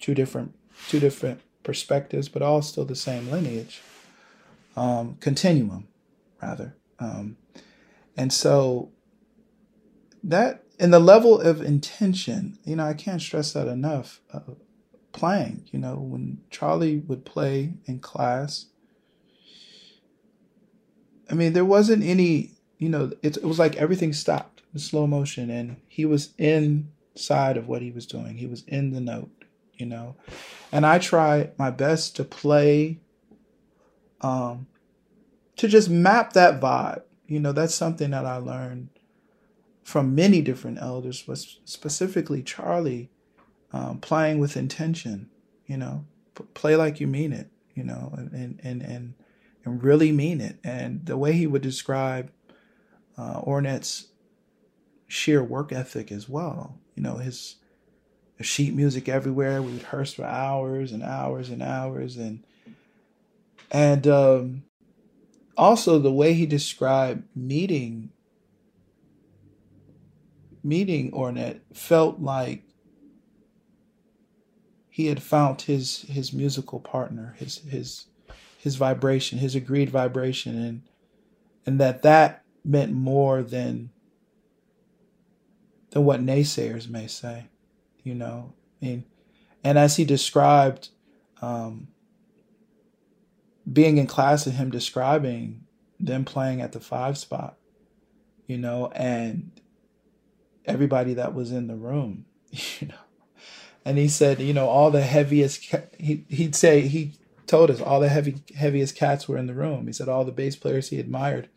two 0.00 0.14
different 0.14 0.54
two 0.88 1.00
different 1.00 1.40
perspectives, 1.62 2.28
but 2.28 2.42
all 2.42 2.60
still 2.60 2.84
the 2.84 2.96
same 2.96 3.30
lineage, 3.30 3.80
um, 4.76 5.16
continuum, 5.20 5.88
rather. 6.42 6.76
Um, 6.98 7.38
and 8.16 8.32
so 8.32 8.90
that 10.24 10.64
in 10.78 10.90
the 10.90 10.98
level 10.98 11.40
of 11.40 11.62
intention, 11.62 12.58
you 12.64 12.76
know, 12.76 12.84
I 12.84 12.94
can't 12.94 13.20
stress 13.20 13.52
that 13.52 13.68
enough. 13.68 14.20
Uh, 14.32 14.40
playing, 15.12 15.64
you 15.70 15.78
know, 15.78 15.94
when 15.94 16.40
Charlie 16.50 16.98
would 16.98 17.24
play 17.24 17.74
in 17.84 18.00
class, 18.00 18.66
I 21.30 21.34
mean, 21.34 21.52
there 21.52 21.64
wasn't 21.64 22.02
any, 22.02 22.50
you 22.78 22.88
know, 22.88 23.12
it, 23.22 23.36
it 23.36 23.44
was 23.44 23.58
like 23.58 23.76
everything 23.76 24.12
stopped 24.12 24.62
in 24.72 24.80
slow 24.80 25.06
motion, 25.06 25.50
and 25.50 25.76
he 25.86 26.04
was 26.04 26.34
inside 26.36 27.56
of 27.56 27.68
what 27.68 27.80
he 27.80 27.92
was 27.92 28.06
doing. 28.06 28.36
He 28.36 28.46
was 28.46 28.64
in 28.66 28.90
the 28.92 29.00
note 29.00 29.44
you 29.78 29.86
know. 29.86 30.16
And 30.72 30.86
I 30.86 30.98
try 30.98 31.50
my 31.58 31.70
best 31.70 32.16
to 32.16 32.24
play 32.24 33.00
um 34.20 34.66
to 35.56 35.68
just 35.68 35.88
map 35.88 36.32
that 36.32 36.60
vibe. 36.60 37.02
You 37.26 37.40
know, 37.40 37.52
that's 37.52 37.74
something 37.74 38.10
that 38.10 38.26
I 38.26 38.36
learned 38.36 38.88
from 39.84 40.14
many 40.14 40.40
different 40.40 40.78
elders, 40.80 41.22
but 41.22 41.38
specifically 41.64 42.42
Charlie, 42.42 43.10
um, 43.72 43.98
playing 43.98 44.38
with 44.38 44.56
intention, 44.56 45.30
you 45.66 45.76
know, 45.76 46.06
P- 46.34 46.44
play 46.54 46.74
like 46.74 47.00
you 47.00 47.06
mean 47.06 47.32
it, 47.32 47.50
you 47.74 47.84
know, 47.84 48.12
and, 48.16 48.58
and, 48.62 48.82
and, 48.82 49.14
and 49.64 49.82
really 49.82 50.10
mean 50.10 50.40
it. 50.40 50.58
And 50.64 51.06
the 51.06 51.16
way 51.16 51.32
he 51.32 51.46
would 51.46 51.62
describe 51.62 52.32
uh, 53.16 53.40
Ornette's 53.42 54.08
sheer 55.06 55.44
work 55.44 55.72
ethic 55.72 56.10
as 56.10 56.28
well, 56.28 56.78
you 56.94 57.02
know, 57.02 57.16
his, 57.16 57.56
sheet 58.40 58.74
music 58.74 59.08
everywhere. 59.08 59.62
We 59.62 59.72
rehearse 59.72 60.14
for 60.14 60.24
hours 60.24 60.92
and 60.92 61.02
hours 61.02 61.50
and 61.50 61.62
hours, 61.62 62.16
and 62.16 62.44
and 63.70 64.06
um, 64.06 64.64
also 65.56 65.98
the 65.98 66.12
way 66.12 66.34
he 66.34 66.46
described 66.46 67.24
meeting 67.34 68.10
meeting 70.64 71.12
Ornette 71.12 71.60
felt 71.72 72.20
like 72.20 72.64
he 74.88 75.06
had 75.06 75.22
found 75.22 75.62
his 75.62 76.02
his 76.02 76.32
musical 76.32 76.80
partner, 76.80 77.36
his 77.38 77.58
his 77.58 78.06
his 78.58 78.76
vibration, 78.76 79.38
his 79.38 79.54
agreed 79.54 79.90
vibration, 79.90 80.56
and 80.56 80.82
and 81.66 81.80
that 81.80 82.02
that 82.02 82.44
meant 82.64 82.92
more 82.92 83.42
than 83.42 83.90
than 85.90 86.04
what 86.04 86.20
naysayers 86.20 86.88
may 86.88 87.06
say. 87.06 87.48
You 88.02 88.14
know, 88.14 88.52
I 88.80 88.86
mean, 88.86 89.04
and 89.62 89.78
as 89.78 89.96
he 89.96 90.04
described 90.04 90.90
um, 91.42 91.88
being 93.70 93.98
in 93.98 94.06
class 94.06 94.46
and 94.46 94.56
him 94.56 94.70
describing 94.70 95.64
them 95.98 96.24
playing 96.24 96.60
at 96.60 96.72
the 96.72 96.80
five 96.80 97.18
spot, 97.18 97.56
you 98.46 98.58
know, 98.58 98.92
and 98.94 99.50
everybody 100.66 101.14
that 101.14 101.34
was 101.34 101.52
in 101.52 101.66
the 101.66 101.76
room, 101.76 102.26
you 102.50 102.88
know. 102.88 102.94
And 103.84 103.98
he 103.98 104.08
said, 104.08 104.40
you 104.40 104.54
know, 104.54 104.66
all 104.66 104.90
the 104.90 105.02
heaviest, 105.02 105.74
he, 105.98 106.24
he'd 106.28 106.54
say, 106.54 106.82
he 106.82 107.12
told 107.46 107.70
us 107.70 107.82
all 107.82 108.00
the 108.00 108.08
heavy, 108.08 108.36
heaviest 108.56 108.96
cats 108.96 109.28
were 109.28 109.36
in 109.36 109.46
the 109.46 109.54
room. 109.54 109.86
He 109.86 109.92
said 109.92 110.08
all 110.08 110.24
the 110.24 110.32
bass 110.32 110.56
players 110.56 110.88
he 110.88 110.98
admired, 110.98 111.50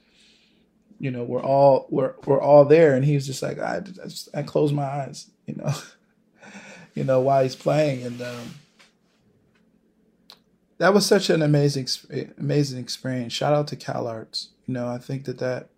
you 1.00 1.10
know, 1.10 1.24
were 1.24 1.42
all, 1.42 1.88
were, 1.90 2.18
were 2.26 2.42
all 2.42 2.66
there. 2.66 2.96
And 2.96 3.06
he 3.06 3.16
was 3.16 3.26
just 3.26 3.42
like, 3.42 3.60
I, 3.60 3.78
I, 3.78 4.08
just, 4.08 4.28
I 4.36 4.44
closed 4.44 4.76
my 4.76 4.84
eyes, 4.84 5.30
you 5.46 5.56
know, 5.56 5.74
you 6.96 7.06
know, 7.06 7.22
while 7.22 7.44
he's 7.44 7.56
playing. 7.56 8.04
And, 8.04 8.22
um, 8.22 8.56
that 10.78 10.94
was 10.94 11.06
such 11.06 11.30
an 11.30 11.42
amazing, 11.42 11.88
amazing 12.38 12.80
experience. 12.80 13.34
Shout 13.34 13.54
out 13.54 13.68
to 13.70 13.76
Cal 13.76 14.08
Arts. 14.08 14.50
You 14.66 14.74
know, 14.74 14.88
I 14.88 14.98
think 14.98 15.26
that 15.26 15.40
that 15.40 15.70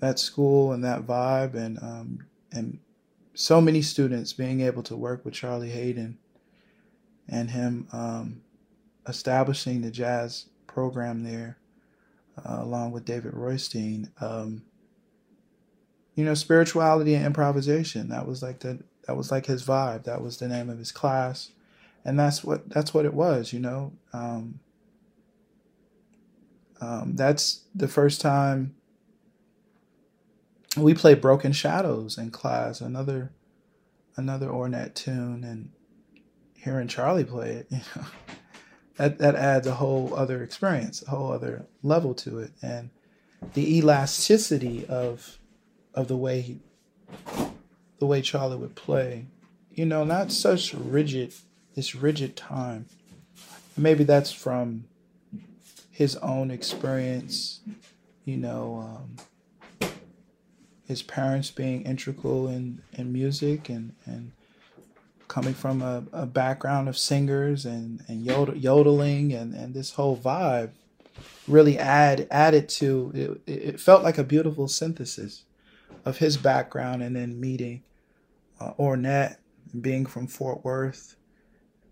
that 0.00 0.18
school 0.18 0.72
and 0.72 0.84
that 0.84 1.06
vibe 1.06 1.54
and 1.54 1.78
um, 1.82 2.26
and 2.52 2.78
so 3.34 3.60
many 3.60 3.80
students 3.80 4.32
being 4.32 4.60
able 4.60 4.82
to 4.82 4.96
work 4.96 5.24
with 5.24 5.34
Charlie 5.34 5.70
Haden 5.70 6.18
and 7.28 7.50
him 7.50 7.86
um, 7.92 8.42
establishing 9.06 9.80
the 9.82 9.90
jazz 9.90 10.46
program 10.66 11.22
there 11.22 11.58
uh, 12.44 12.58
along 12.60 12.92
with 12.92 13.04
David 13.04 13.32
Roitstein. 13.32 14.10
Um, 14.20 14.62
you 16.16 16.24
know, 16.24 16.34
spirituality 16.34 17.14
and 17.14 17.24
improvisation. 17.24 18.08
That 18.08 18.26
was 18.26 18.42
like 18.42 18.60
the 18.60 18.82
that 19.06 19.16
was 19.16 19.30
like 19.30 19.46
his 19.46 19.64
vibe. 19.64 20.04
That 20.04 20.22
was 20.22 20.38
the 20.38 20.48
name 20.48 20.68
of 20.68 20.78
his 20.78 20.92
class 20.92 21.52
and 22.04 22.18
that's 22.18 22.42
what 22.42 22.68
that's 22.68 22.94
what 22.94 23.04
it 23.04 23.14
was, 23.14 23.52
you 23.52 23.60
know. 23.60 23.92
Um, 24.12 24.60
um, 26.80 27.14
that's 27.14 27.64
the 27.74 27.88
first 27.88 28.20
time 28.20 28.74
we 30.76 30.94
play 30.94 31.14
Broken 31.14 31.52
Shadows 31.52 32.18
in 32.18 32.30
class, 32.30 32.80
another 32.80 33.32
another 34.16 34.48
Ornette 34.48 34.94
tune, 34.94 35.44
and 35.44 35.70
hearing 36.54 36.88
Charlie 36.88 37.24
play 37.24 37.50
it, 37.50 37.66
you 37.70 37.80
know, 37.96 38.06
that 38.96 39.18
that 39.18 39.34
adds 39.34 39.66
a 39.66 39.74
whole 39.74 40.14
other 40.14 40.42
experience, 40.42 41.02
a 41.02 41.10
whole 41.10 41.32
other 41.32 41.66
level 41.82 42.14
to 42.14 42.38
it, 42.38 42.52
and 42.62 42.90
the 43.54 43.78
elasticity 43.78 44.86
of 44.86 45.38
of 45.94 46.08
the 46.08 46.16
way 46.16 46.40
he, 46.40 46.60
the 47.98 48.06
way 48.06 48.22
Charlie 48.22 48.56
would 48.56 48.76
play, 48.76 49.26
you 49.72 49.84
know, 49.84 50.04
not 50.04 50.30
such 50.30 50.72
rigid 50.74 51.34
this 51.74 51.94
rigid 51.94 52.36
time. 52.36 52.86
Maybe 53.76 54.04
that's 54.04 54.32
from 54.32 54.84
his 55.90 56.16
own 56.16 56.50
experience, 56.50 57.60
you 58.24 58.36
know, 58.36 58.84
um, 58.86 59.16
his 60.90 61.02
parents 61.02 61.52
being 61.52 61.82
integral 61.82 62.48
in, 62.48 62.82
in 62.94 63.12
music 63.12 63.68
and, 63.68 63.94
and 64.06 64.32
coming 65.28 65.54
from 65.54 65.82
a, 65.82 66.02
a 66.12 66.26
background 66.26 66.88
of 66.88 66.98
singers 66.98 67.64
and, 67.64 68.02
and 68.08 68.26
yodel, 68.26 68.56
yodeling 68.56 69.32
and, 69.32 69.54
and 69.54 69.72
this 69.72 69.92
whole 69.92 70.16
vibe 70.16 70.70
really 71.46 71.78
add 71.78 72.26
added 72.28 72.68
to 72.68 73.40
it, 73.46 73.52
it 73.52 73.80
felt 73.80 74.02
like 74.02 74.18
a 74.18 74.24
beautiful 74.24 74.66
synthesis 74.66 75.44
of 76.04 76.18
his 76.18 76.36
background 76.36 77.04
and 77.04 77.14
then 77.14 77.38
meeting 77.38 77.84
uh, 78.58 78.72
Ornette 78.74 79.36
being 79.80 80.06
from 80.06 80.26
Fort 80.26 80.64
Worth 80.64 81.14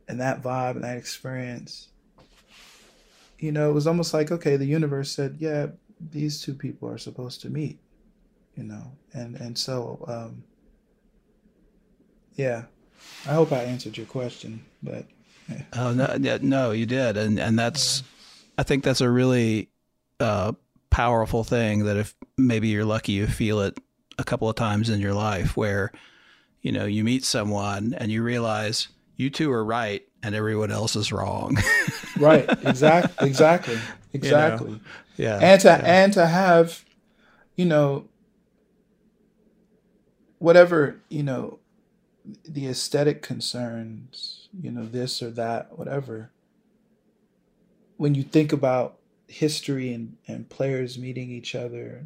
and 0.09 0.21
that 0.21 0.43
vibe 0.43 0.73
and 0.73 0.83
that 0.83 0.97
experience, 0.97 1.88
you 3.38 3.52
know, 3.52 3.71
it 3.71 3.75
was 3.75 3.87
almost 3.87 4.12
like, 4.12 4.33
okay, 4.33 4.57
the 4.57 4.66
universe 4.66 5.12
said, 5.12 5.37
yeah, 5.38 5.68
these 6.01 6.42
two 6.42 6.55
people 6.55 6.88
are 6.88 6.99
supposed 6.99 7.40
to 7.42 7.49
meet, 7.49 7.79
you 8.59 8.64
know, 8.64 8.92
and 9.14 9.37
and 9.37 9.57
so, 9.57 10.05
um, 10.07 10.42
yeah, 12.35 12.64
I 13.27 13.33
hope 13.33 13.53
I 13.53 13.62
answered 13.62 13.97
your 13.97 14.07
question, 14.07 14.64
but. 14.83 15.07
Yeah. 15.49 15.62
Oh 15.73 15.94
no, 15.94 16.18
no, 16.42 16.73
you 16.73 16.85
did, 16.85 17.16
and 17.16 17.38
and 17.40 17.59
that's, 17.59 18.03
I 18.59 18.64
think 18.64 18.85
that's 18.85 19.01
a 19.01 19.09
really 19.09 19.71
uh, 20.21 20.53
powerful 20.90 21.44
thing 21.44 21.85
that 21.85 21.97
if 21.97 22.14
maybe 22.37 22.68
you're 22.68 22.85
lucky, 22.85 23.12
you 23.12 23.27
feel 23.27 23.61
it 23.61 23.79
a 24.18 24.25
couple 24.25 24.49
of 24.49 24.57
times 24.57 24.90
in 24.90 25.01
your 25.01 25.14
life 25.14 25.57
where, 25.57 25.92
you 26.61 26.73
know, 26.73 26.87
you 26.87 27.05
meet 27.05 27.25
someone 27.25 27.94
and 27.97 28.11
you 28.11 28.23
realize 28.23 28.88
you 29.16 29.31
two 29.31 29.51
are 29.51 29.64
right 29.64 30.03
and 30.23 30.35
everyone 30.35 30.71
else 30.71 30.97
is 30.97 31.12
wrong. 31.12 31.57
right. 32.18 32.49
Exactly. 32.64 33.29
Exactly. 33.29 33.79
Exactly. 34.12 34.71
You 34.71 34.75
know? 34.75 34.81
Yeah. 35.16 35.38
And 35.40 35.61
to 35.62 35.68
yeah. 35.68 35.83
and 35.85 36.12
to 36.14 36.27
have, 36.27 36.85
you 37.57 37.64
know, 37.64 38.08
whatever 40.38 41.01
you 41.09 41.22
know, 41.22 41.59
the 42.44 42.66
aesthetic 42.66 43.22
concerns, 43.22 44.48
you 44.61 44.70
know, 44.70 44.85
this 44.85 45.22
or 45.22 45.31
that, 45.31 45.79
whatever. 45.79 46.31
When 47.96 48.14
you 48.14 48.22
think 48.22 48.53
about 48.53 48.98
history 49.27 49.92
and, 49.92 50.16
and 50.27 50.48
players 50.48 50.98
meeting 50.98 51.31
each 51.31 51.55
other 51.55 52.05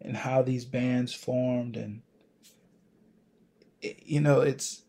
and, 0.00 0.16
how 0.18 0.42
these 0.42 0.66
bands 0.66 1.14
formed 1.14 1.76
and 1.78 2.02
you 3.80 4.20
know 4.20 4.42
it's 4.42 4.82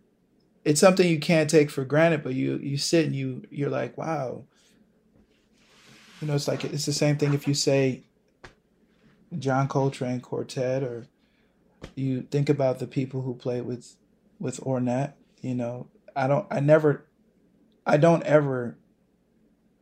it's 0.65 0.81
something 0.81 1.07
you 1.07 1.19
can't 1.19 1.49
take 1.49 1.69
for 1.69 1.85
granted, 1.85 2.23
but 2.23 2.33
you 2.33 2.57
you 2.57 2.77
sit 2.77 3.05
and 3.05 3.15
you 3.15 3.43
you're 3.49 3.69
like, 3.69 3.97
wow. 3.97 4.43
You 6.19 6.27
know, 6.27 6.35
it's 6.35 6.47
like 6.47 6.65
it's 6.65 6.85
the 6.85 6.93
same 6.93 7.17
thing 7.17 7.33
if 7.33 7.47
you 7.47 7.53
say 7.53 8.03
John 9.37 9.67
Coltrane 9.67 10.21
quartet 10.21 10.81
or 10.83 11.05
you 11.95 12.21
think 12.23 12.49
about 12.49 12.79
the 12.79 12.87
people 12.87 13.21
who 13.21 13.35
played 13.35 13.65
with 13.65 13.95
with 14.39 14.59
Ornette, 14.61 15.13
you 15.41 15.55
know, 15.55 15.87
I 16.15 16.27
don't 16.27 16.47
I 16.51 16.59
never 16.59 17.05
I 17.85 17.97
don't 17.97 18.23
ever 18.23 18.77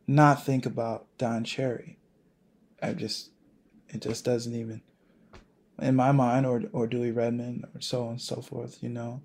not 0.06 0.44
think 0.44 0.66
about 0.66 1.06
Don 1.18 1.44
Cherry. 1.44 1.98
I 2.82 2.92
just 2.92 3.30
it 3.88 4.02
just 4.02 4.24
doesn't 4.24 4.54
even 4.54 4.82
in 5.80 5.96
my 5.96 6.12
mind 6.12 6.46
or 6.46 6.62
or 6.72 6.86
Dewey 6.86 7.10
Redman 7.10 7.64
or 7.74 7.80
so 7.80 8.04
on 8.04 8.10
and 8.10 8.20
so 8.20 8.40
forth, 8.40 8.82
you 8.82 8.88
know 8.88 9.22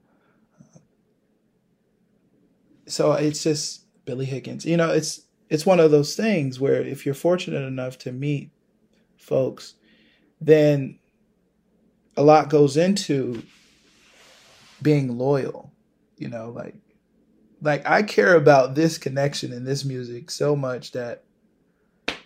so 2.89 3.13
it's 3.13 3.43
just 3.43 3.85
Billy 4.05 4.25
Higgins. 4.25 4.65
You 4.65 4.75
know, 4.75 4.91
it's 4.91 5.21
it's 5.49 5.65
one 5.65 5.79
of 5.79 5.91
those 5.91 6.15
things 6.15 6.59
where 6.59 6.81
if 6.81 7.05
you're 7.05 7.15
fortunate 7.15 7.65
enough 7.65 7.97
to 7.99 8.11
meet 8.11 8.51
folks, 9.17 9.75
then 10.41 10.98
a 12.19 12.23
lot 12.23 12.49
goes 12.49 12.75
into 12.75 13.41
being 14.81 15.17
loyal. 15.17 15.71
You 16.17 16.27
know, 16.27 16.49
like 16.49 16.75
like 17.61 17.87
I 17.87 18.03
care 18.03 18.35
about 18.35 18.75
this 18.75 18.97
connection 18.97 19.53
and 19.53 19.65
this 19.65 19.85
music 19.85 20.29
so 20.29 20.53
much 20.53 20.91
that 20.91 21.23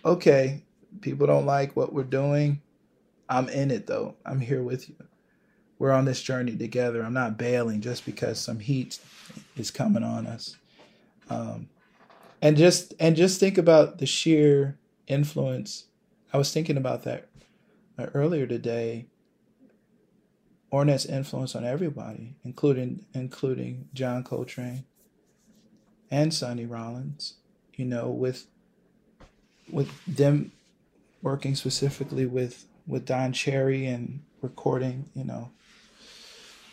okay, 0.04 0.64
people 1.00 1.28
don't 1.28 1.46
like 1.46 1.76
what 1.76 1.92
we're 1.92 2.02
doing. 2.02 2.60
I'm 3.28 3.48
in 3.48 3.70
it 3.70 3.86
though. 3.86 4.16
I'm 4.26 4.40
here 4.40 4.64
with 4.64 4.88
you. 4.88 4.96
We're 5.78 5.92
on 5.92 6.06
this 6.06 6.22
journey 6.22 6.56
together. 6.56 7.04
I'm 7.04 7.14
not 7.14 7.38
bailing 7.38 7.80
just 7.80 8.04
because 8.04 8.40
some 8.40 8.58
heat 8.58 8.98
is 9.56 9.70
coming 9.70 10.02
on 10.02 10.26
us. 10.26 10.56
Um, 11.30 11.68
and 12.42 12.56
just 12.56 12.94
and 12.98 13.14
just 13.14 13.38
think 13.38 13.58
about 13.58 13.98
the 13.98 14.06
sheer 14.06 14.76
influence. 15.06 15.84
I 16.32 16.36
was 16.36 16.52
thinking 16.52 16.76
about 16.76 17.04
that 17.04 17.28
uh, 17.96 18.06
earlier 18.12 18.48
today. 18.48 19.06
Ornette's 20.74 21.06
influence 21.06 21.54
on 21.54 21.64
everybody, 21.64 22.34
including 22.44 23.06
including 23.14 23.88
John 23.94 24.24
Coltrane 24.24 24.84
and 26.10 26.34
Sonny 26.34 26.66
Rollins. 26.66 27.34
You 27.76 27.84
know, 27.84 28.08
with 28.08 28.46
with 29.70 29.90
them 30.04 30.50
working 31.22 31.54
specifically 31.54 32.26
with 32.26 32.66
with 32.88 33.06
Don 33.06 33.32
Cherry 33.32 33.86
and 33.86 34.22
recording, 34.42 35.08
you 35.14 35.24
know, 35.24 35.50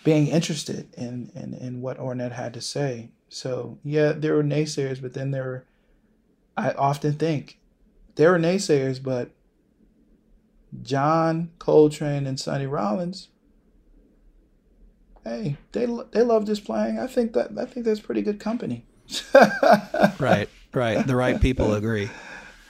being 0.03 0.27
interested 0.27 0.93
in, 0.95 1.31
in, 1.35 1.53
in 1.53 1.81
what 1.81 1.97
Ornette 1.97 2.33
had 2.33 2.53
to 2.55 2.61
say. 2.61 3.11
So 3.29 3.77
yeah, 3.83 4.11
there 4.11 4.33
were 4.33 4.43
naysayers, 4.43 5.01
but 5.01 5.13
then 5.13 5.31
there 5.31 5.43
were 5.43 5.65
I 6.57 6.71
often 6.71 7.13
think 7.13 7.59
there 8.15 8.31
were 8.31 8.39
naysayers, 8.39 9.01
but 9.01 9.31
John 10.81 11.51
Coltrane 11.59 12.25
and 12.25 12.39
Sonny 12.39 12.65
Rollins, 12.65 13.29
hey, 15.23 15.57
they 15.71 15.85
they 16.11 16.21
love 16.23 16.45
this 16.45 16.59
playing. 16.59 16.99
I 16.99 17.07
think 17.07 17.33
that 17.33 17.51
I 17.57 17.65
think 17.65 17.85
that's 17.85 17.99
pretty 17.99 18.21
good 18.21 18.39
company. 18.39 18.85
right, 20.19 20.47
right. 20.73 21.05
The 21.05 21.15
right 21.15 21.39
people 21.41 21.73
agree. 21.73 22.09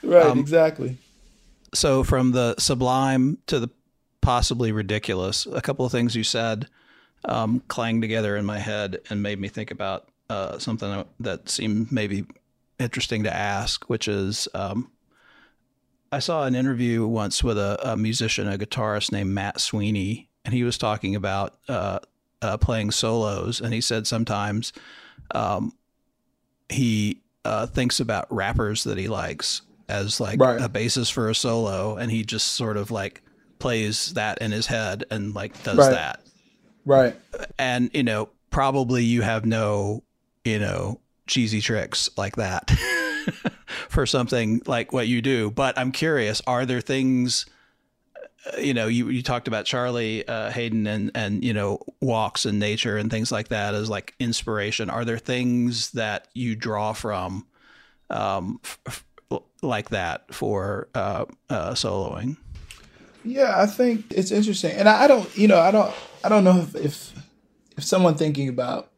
Right, 0.02 0.26
um, 0.26 0.38
exactly. 0.38 0.98
So 1.74 2.02
from 2.04 2.32
the 2.32 2.56
sublime 2.58 3.38
to 3.46 3.60
the 3.60 3.70
possibly 4.22 4.72
ridiculous. 4.72 5.44
A 5.52 5.60
couple 5.60 5.84
of 5.84 5.92
things 5.92 6.16
you 6.16 6.24
said 6.24 6.68
um, 7.26 7.62
clanged 7.68 8.00
together 8.00 8.36
in 8.36 8.46
my 8.46 8.58
head 8.58 9.00
and 9.10 9.22
made 9.22 9.38
me 9.38 9.48
think 9.48 9.70
about 9.70 10.08
uh, 10.30 10.58
something 10.58 11.04
that 11.20 11.50
seemed 11.50 11.92
maybe 11.92 12.24
interesting 12.78 13.24
to 13.24 13.34
ask, 13.34 13.84
which 13.90 14.08
is 14.08 14.48
um, 14.54 14.90
I 16.10 16.20
saw 16.20 16.44
an 16.44 16.54
interview 16.54 17.06
once 17.06 17.44
with 17.44 17.58
a, 17.58 17.78
a, 17.82 17.96
musician, 17.96 18.48
a 18.48 18.56
guitarist 18.56 19.12
named 19.12 19.30
Matt 19.30 19.60
Sweeney, 19.60 20.28
and 20.44 20.54
he 20.54 20.64
was 20.64 20.78
talking 20.78 21.14
about 21.14 21.54
uh, 21.68 21.98
uh, 22.42 22.58
playing 22.58 22.90
solos, 22.90 23.60
and 23.60 23.72
he 23.72 23.80
said 23.80 24.06
sometimes 24.06 24.72
um, 25.34 25.72
he 26.68 27.20
uh, 27.44 27.66
thinks 27.66 28.00
about 28.00 28.32
rappers 28.32 28.84
that 28.84 28.98
he 28.98 29.08
likes 29.08 29.62
as 29.88 30.20
like 30.20 30.40
right. 30.40 30.60
a 30.60 30.68
basis 30.68 31.08
for 31.08 31.30
a 31.30 31.34
solo, 31.34 31.96
and 31.96 32.10
he 32.10 32.24
just 32.24 32.48
sort 32.48 32.76
of 32.76 32.90
like 32.90 33.22
plays 33.58 34.14
that 34.14 34.38
in 34.38 34.50
his 34.50 34.66
head 34.66 35.04
and 35.10 35.34
like 35.34 35.62
does 35.62 35.78
right. 35.78 35.90
that. 35.90 36.20
Right. 36.84 37.16
And 37.58 37.90
you 37.94 38.02
know, 38.02 38.28
probably 38.50 39.04
you 39.04 39.22
have 39.22 39.44
no, 39.44 40.02
you 40.44 40.58
know, 40.58 41.00
cheesy 41.26 41.60
tricks 41.60 42.10
like 42.16 42.36
that 42.36 42.70
for 43.88 44.04
something 44.04 44.62
like 44.66 44.92
what 44.92 45.06
you 45.08 45.22
do. 45.22 45.50
But 45.50 45.78
I'm 45.78 45.92
curious, 45.92 46.42
are 46.46 46.66
there 46.66 46.80
things? 46.80 47.46
You 48.58 48.74
know, 48.74 48.88
you, 48.88 49.08
you 49.08 49.22
talked 49.22 49.46
about 49.46 49.66
Charlie 49.66 50.26
uh, 50.26 50.50
Haden 50.50 50.86
and 50.86 51.10
and 51.14 51.44
you 51.44 51.54
know 51.54 51.78
walks 52.00 52.44
in 52.44 52.58
nature 52.58 52.96
and 52.96 53.10
things 53.10 53.30
like 53.30 53.48
that 53.48 53.74
as 53.74 53.88
like 53.88 54.14
inspiration. 54.18 54.90
Are 54.90 55.04
there 55.04 55.18
things 55.18 55.92
that 55.92 56.26
you 56.34 56.56
draw 56.56 56.92
from, 56.92 57.46
um, 58.10 58.60
f- 58.86 59.04
like 59.62 59.90
that 59.90 60.34
for 60.34 60.88
uh, 60.94 61.26
uh, 61.48 61.70
soloing? 61.72 62.36
Yeah, 63.24 63.54
I 63.56 63.66
think 63.66 64.06
it's 64.10 64.32
interesting, 64.32 64.72
and 64.72 64.88
I, 64.88 65.04
I 65.04 65.06
don't, 65.06 65.36
you 65.38 65.46
know, 65.46 65.60
I 65.60 65.70
don't, 65.70 65.94
I 66.24 66.28
don't 66.28 66.42
know 66.42 66.58
if, 66.58 66.74
if 66.74 67.12
if 67.76 67.84
someone 67.84 68.16
thinking 68.16 68.48
about 68.48 68.90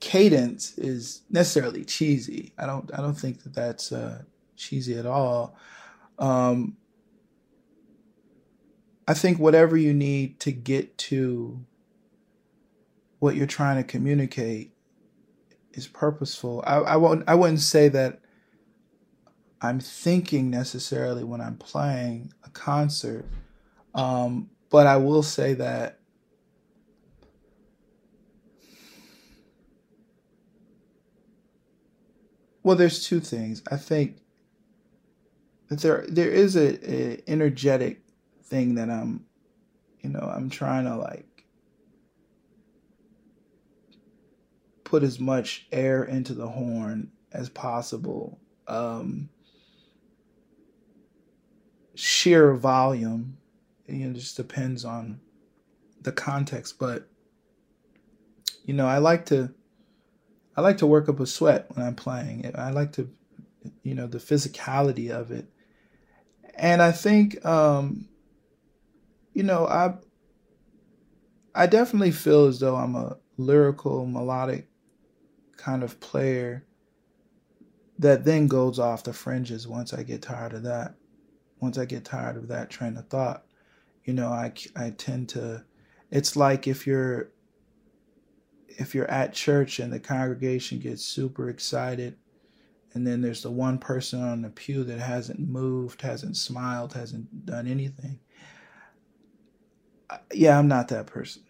cadence 0.00 0.78
is 0.78 1.22
necessarily 1.28 1.84
cheesy. 1.84 2.52
I 2.56 2.64
don't, 2.64 2.90
I 2.94 2.98
don't 2.98 3.14
think 3.14 3.42
that 3.42 3.54
that's 3.54 3.92
uh, 3.92 4.22
cheesy 4.56 4.96
at 4.96 5.04
all. 5.04 5.56
Um, 6.18 6.76
I 9.08 9.14
think 9.14 9.38
whatever 9.38 9.74
you 9.74 9.94
need 9.94 10.38
to 10.40 10.52
get 10.52 10.98
to 10.98 11.64
what 13.20 13.36
you're 13.36 13.46
trying 13.46 13.78
to 13.78 13.82
communicate 13.82 14.74
is 15.72 15.88
purposeful. 15.88 16.62
I, 16.66 16.76
I 16.76 16.96
won't, 16.96 17.24
I 17.26 17.34
wouldn't 17.34 17.60
say 17.60 17.88
that 17.88 18.20
I'm 19.62 19.80
thinking 19.80 20.50
necessarily 20.50 21.24
when 21.24 21.40
I'm 21.40 21.56
playing 21.56 22.34
a 22.44 22.50
concert. 22.50 23.24
Um, 23.94 24.50
but 24.68 24.86
I 24.86 24.98
will 24.98 25.22
say 25.22 25.54
that 25.54 26.00
well, 32.62 32.76
there's 32.76 33.02
two 33.06 33.20
things. 33.20 33.62
I 33.70 33.78
think 33.78 34.18
that 35.70 35.80
there 35.80 36.04
there 36.06 36.30
is 36.30 36.56
a, 36.56 36.92
a 36.92 37.22
energetic 37.26 38.02
thing 38.48 38.74
that 38.76 38.90
I'm, 38.90 39.24
you 40.00 40.10
know, 40.10 40.20
I'm 40.20 40.50
trying 40.50 40.84
to 40.84 40.96
like 40.96 41.44
put 44.84 45.02
as 45.02 45.20
much 45.20 45.66
air 45.70 46.04
into 46.04 46.34
the 46.34 46.48
horn 46.48 47.10
as 47.32 47.48
possible. 47.48 48.40
Um, 48.66 49.28
sheer 51.94 52.54
volume. 52.54 53.38
You 53.86 54.06
know, 54.06 54.14
just 54.14 54.36
depends 54.36 54.84
on 54.84 55.20
the 56.02 56.12
context. 56.12 56.78
But 56.78 57.08
you 58.64 58.74
know, 58.74 58.86
I 58.86 58.98
like 58.98 59.26
to 59.26 59.52
I 60.58 60.60
like 60.60 60.78
to 60.78 60.86
work 60.86 61.08
up 61.08 61.20
a 61.20 61.26
sweat 61.26 61.66
when 61.74 61.86
I'm 61.86 61.94
playing. 61.94 62.50
I 62.54 62.70
like 62.70 62.92
to, 62.94 63.08
you 63.84 63.94
know, 63.94 64.08
the 64.08 64.18
physicality 64.18 65.08
of 65.08 65.30
it. 65.30 65.46
And 66.54 66.82
I 66.82 66.90
think, 66.90 67.44
um, 67.46 68.08
you 69.38 69.44
know, 69.44 69.68
I 69.68 69.94
I 71.54 71.68
definitely 71.68 72.10
feel 72.10 72.46
as 72.46 72.58
though 72.58 72.74
I'm 72.74 72.96
a 72.96 73.18
lyrical, 73.36 74.04
melodic 74.04 74.68
kind 75.56 75.84
of 75.84 76.00
player 76.00 76.66
that 78.00 78.24
then 78.24 78.48
goes 78.48 78.80
off 78.80 79.04
the 79.04 79.12
fringes 79.12 79.68
once 79.68 79.94
I 79.94 80.02
get 80.02 80.22
tired 80.22 80.54
of 80.54 80.64
that 80.64 80.96
once 81.60 81.78
I 81.78 81.84
get 81.84 82.04
tired 82.04 82.36
of 82.36 82.48
that 82.48 82.68
train 82.68 82.96
of 82.96 83.06
thought, 83.08 83.44
you 84.04 84.12
know, 84.12 84.28
I, 84.28 84.52
I 84.76 84.90
tend 84.90 85.28
to, 85.30 85.64
it's 86.10 86.36
like 86.36 86.66
if 86.66 86.86
you're, 86.86 87.30
if 88.68 88.94
you're 88.94 89.10
at 89.10 89.34
church 89.34 89.78
and 89.78 89.92
the 89.92 90.00
congregation 90.00 90.78
gets 90.78 91.04
super 91.04 91.48
excited 91.48 92.16
and 92.94 93.06
then 93.06 93.20
there's 93.20 93.42
the 93.42 93.50
one 93.50 93.78
person 93.78 94.22
on 94.22 94.42
the 94.42 94.50
pew 94.50 94.84
that 94.84 95.00
hasn't 95.00 95.40
moved, 95.40 96.02
hasn't 96.02 96.36
smiled, 96.36 96.92
hasn't 96.92 97.46
done 97.46 97.66
anything. 97.66 98.20
Yeah, 100.32 100.58
I'm 100.58 100.68
not 100.68 100.88
that 100.88 101.06
person. 101.06 101.42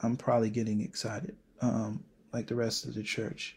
I'm 0.00 0.16
probably 0.16 0.50
getting 0.50 0.80
excited, 0.80 1.36
um, 1.60 2.04
like 2.32 2.46
the 2.46 2.54
rest 2.54 2.84
of 2.86 2.94
the 2.94 3.02
church. 3.02 3.56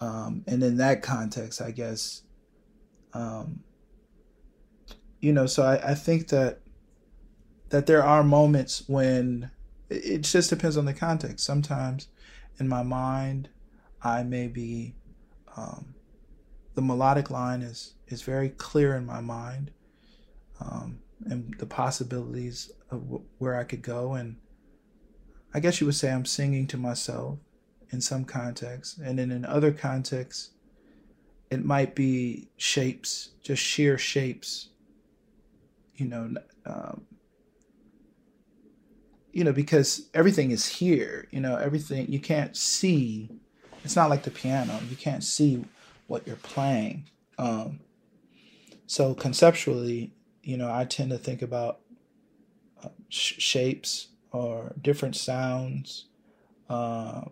Um, 0.00 0.44
and 0.46 0.62
in 0.62 0.76
that 0.78 1.02
context, 1.02 1.62
I 1.62 1.70
guess, 1.70 2.22
um, 3.14 3.60
you 5.20 5.32
know, 5.32 5.46
so 5.46 5.62
I, 5.62 5.92
I 5.92 5.94
think 5.94 6.28
that 6.28 6.60
that 7.70 7.86
there 7.86 8.04
are 8.04 8.22
moments 8.22 8.84
when 8.86 9.50
it 9.88 10.20
just 10.20 10.50
depends 10.50 10.76
on 10.76 10.84
the 10.84 10.94
context. 10.94 11.44
Sometimes 11.44 12.08
in 12.58 12.68
my 12.68 12.82
mind, 12.82 13.48
I 14.02 14.22
may 14.22 14.48
be 14.48 14.94
um, 15.56 15.94
the 16.74 16.82
melodic 16.82 17.30
line 17.30 17.62
is 17.62 17.94
is 18.08 18.22
very 18.22 18.50
clear 18.50 18.94
in 18.94 19.06
my 19.06 19.20
mind, 19.20 19.70
um, 20.60 21.00
and 21.26 21.54
the 21.58 21.66
possibilities 21.66 22.70
of 22.90 23.02
where 23.38 23.56
I 23.56 23.64
could 23.64 23.82
go. 23.82 24.14
And 24.14 24.36
I 25.52 25.60
guess 25.60 25.80
you 25.80 25.86
would 25.86 25.94
say 25.94 26.10
I'm 26.10 26.24
singing 26.24 26.66
to 26.68 26.76
myself 26.76 27.38
in 27.90 28.00
some 28.00 28.24
contexts, 28.24 28.98
and 28.98 29.18
then 29.18 29.30
in 29.30 29.44
other 29.44 29.70
contexts, 29.72 30.50
it 31.50 31.64
might 31.64 31.94
be 31.94 32.48
shapes, 32.56 33.30
just 33.42 33.62
sheer 33.62 33.96
shapes 33.96 34.70
you 35.96 36.06
know, 36.06 36.34
um, 36.66 37.02
you 39.32 39.44
know, 39.44 39.52
because 39.52 40.08
everything 40.14 40.50
is 40.50 40.66
here. 40.66 41.26
You 41.30 41.40
know, 41.40 41.56
everything 41.56 42.10
you 42.10 42.20
can't 42.20 42.56
see. 42.56 43.30
It's 43.84 43.96
not 43.96 44.10
like 44.10 44.22
the 44.22 44.30
piano. 44.30 44.80
You 44.88 44.96
can't 44.96 45.22
see 45.22 45.64
what 46.06 46.26
you're 46.26 46.36
playing. 46.36 47.08
Um, 47.38 47.80
so 48.86 49.14
conceptually, 49.14 50.12
you 50.44 50.56
know, 50.56 50.72
I 50.72 50.84
tend 50.84 51.10
to 51.10 51.18
think 51.18 51.42
about 51.42 51.80
uh, 52.82 52.88
sh- 53.08 53.40
shapes 53.40 54.08
or 54.30 54.74
different 54.80 55.16
sounds, 55.16 56.06
um, 56.68 57.30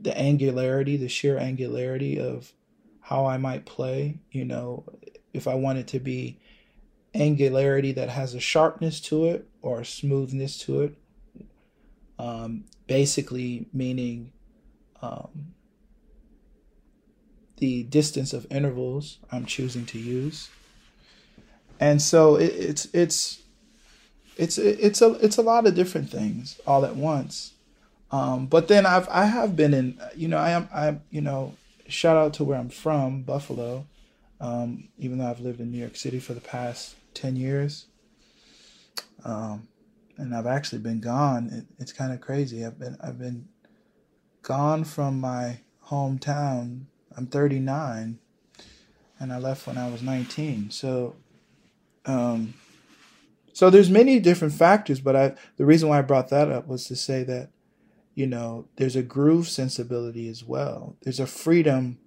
the 0.00 0.16
angularity, 0.16 0.96
the 0.96 1.08
sheer 1.08 1.38
angularity 1.38 2.20
of 2.20 2.52
how 3.00 3.26
I 3.26 3.38
might 3.38 3.66
play. 3.66 4.20
You 4.30 4.44
know, 4.44 4.84
if 5.32 5.48
I 5.48 5.54
want 5.54 5.78
it 5.78 5.86
to 5.88 5.98
be 6.00 6.38
angularity 7.14 7.92
that 7.92 8.10
has 8.10 8.34
a 8.34 8.40
sharpness 8.40 9.00
to 9.00 9.26
it 9.26 9.48
or 9.62 9.84
smoothness 9.84 10.58
to 10.58 10.82
it. 10.82 10.94
Um, 12.18 12.64
basically, 12.86 13.68
meaning 13.72 14.32
um, 15.02 15.52
the 17.58 17.84
distance 17.84 18.32
of 18.32 18.46
intervals 18.50 19.18
I'm 19.30 19.46
choosing 19.46 19.86
to 19.86 19.98
use. 19.98 20.48
And 21.80 22.00
so 22.02 22.36
it, 22.36 22.52
it's 22.54 22.88
it's 22.92 23.42
it's 24.36 24.58
it's 24.58 25.02
a 25.02 25.12
it's 25.24 25.36
a 25.36 25.42
lot 25.42 25.66
of 25.66 25.74
different 25.74 26.10
things 26.10 26.60
all 26.66 26.84
at 26.84 26.96
once. 26.96 27.52
Um, 28.10 28.46
but 28.46 28.68
then 28.68 28.86
I've 28.86 29.08
I 29.08 29.26
have 29.26 29.56
been 29.56 29.74
in 29.74 30.00
you 30.16 30.28
know 30.28 30.38
I 30.38 30.50
am 30.50 30.68
I 30.74 30.96
you 31.10 31.20
know 31.20 31.54
shout 31.88 32.16
out 32.16 32.34
to 32.34 32.44
where 32.44 32.58
I'm 32.58 32.68
from 32.68 33.22
Buffalo, 33.22 33.86
um, 34.40 34.88
even 34.98 35.18
though 35.18 35.26
I've 35.26 35.40
lived 35.40 35.60
in 35.60 35.70
New 35.70 35.78
York 35.78 35.96
City 35.96 36.20
for 36.20 36.34
the 36.34 36.40
past 36.40 36.94
10 37.14 37.36
years. 37.36 37.86
Um, 39.24 39.68
and 40.16 40.34
I've 40.34 40.46
actually 40.46 40.80
been 40.80 41.00
gone. 41.00 41.48
It, 41.52 41.66
it's 41.80 41.92
kind 41.92 42.12
of 42.12 42.20
crazy. 42.20 42.64
I've 42.64 42.78
been 42.78 42.96
I've 43.00 43.18
been 43.18 43.48
gone 44.42 44.84
from 44.84 45.20
my 45.20 45.58
hometown. 45.86 46.84
I'm 47.16 47.26
39, 47.26 48.18
and 49.18 49.32
I 49.32 49.38
left 49.38 49.66
when 49.66 49.76
I 49.76 49.90
was 49.90 50.02
19. 50.02 50.70
So, 50.70 51.16
um, 52.08 52.54
so 53.52 53.70
there's 53.70 53.90
many 53.90 54.18
different 54.18 54.54
factors. 54.54 55.00
But 55.00 55.14
I 55.14 55.34
the 55.56 55.66
reason 55.66 55.88
why 55.88 55.98
I 55.98 56.02
brought 56.02 56.30
that 56.30 56.50
up 56.50 56.66
was 56.66 56.86
to 56.86 56.96
say 56.96 57.22
that, 57.24 57.50
you 58.14 58.26
know, 58.26 58.66
there's 58.76 58.96
a 58.96 59.02
groove 59.02 59.48
sensibility 59.48 60.28
as 60.28 60.42
well. 60.42 60.96
There's 61.02 61.20
a 61.20 61.26
freedom 61.26 61.98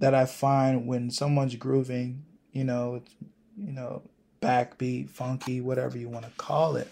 that 0.00 0.14
I 0.14 0.26
find 0.26 0.86
when 0.86 1.10
someone's 1.10 1.54
grooving. 1.54 2.24
You 2.52 2.64
know, 2.64 3.02
you 3.56 3.72
know, 3.72 4.02
backbeat, 4.42 5.10
funky, 5.10 5.60
whatever 5.60 5.96
you 5.96 6.08
want 6.08 6.24
to 6.24 6.32
call 6.32 6.76
it, 6.76 6.90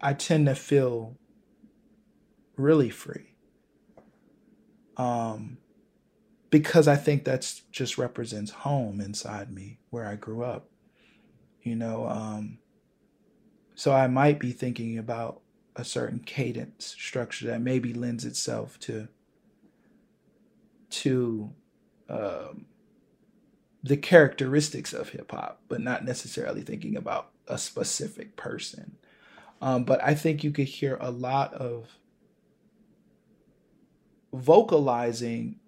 I 0.00 0.12
tend 0.12 0.46
to 0.46 0.54
feel 0.54 1.16
really 2.56 2.90
free. 2.90 3.34
Um, 4.98 5.56
because 6.52 6.86
I 6.86 6.96
think 6.96 7.24
that's 7.24 7.62
just 7.72 7.96
represents 7.96 8.50
home 8.50 9.00
inside 9.00 9.50
me 9.50 9.78
where 9.88 10.06
I 10.06 10.16
grew 10.16 10.44
up. 10.44 10.68
You 11.62 11.74
know, 11.74 12.06
um, 12.06 12.58
so 13.74 13.92
I 13.92 14.06
might 14.06 14.38
be 14.38 14.52
thinking 14.52 14.98
about 14.98 15.40
a 15.74 15.84
certain 15.84 16.18
cadence 16.18 16.94
structure 16.98 17.46
that 17.46 17.62
maybe 17.62 17.94
lends 17.94 18.26
itself 18.26 18.78
to 18.80 19.08
to 20.90 21.50
um, 22.10 22.66
the 23.82 23.96
characteristics 23.96 24.92
of 24.92 25.08
hip 25.08 25.30
hop, 25.30 25.62
but 25.68 25.80
not 25.80 26.04
necessarily 26.04 26.60
thinking 26.60 26.96
about 26.96 27.30
a 27.48 27.56
specific 27.56 28.36
person. 28.36 28.98
Um, 29.62 29.84
but 29.84 30.04
I 30.04 30.14
think 30.14 30.44
you 30.44 30.50
could 30.50 30.68
hear 30.68 30.98
a 31.00 31.10
lot 31.10 31.54
of 31.54 31.88
vocalizing. 34.34 35.60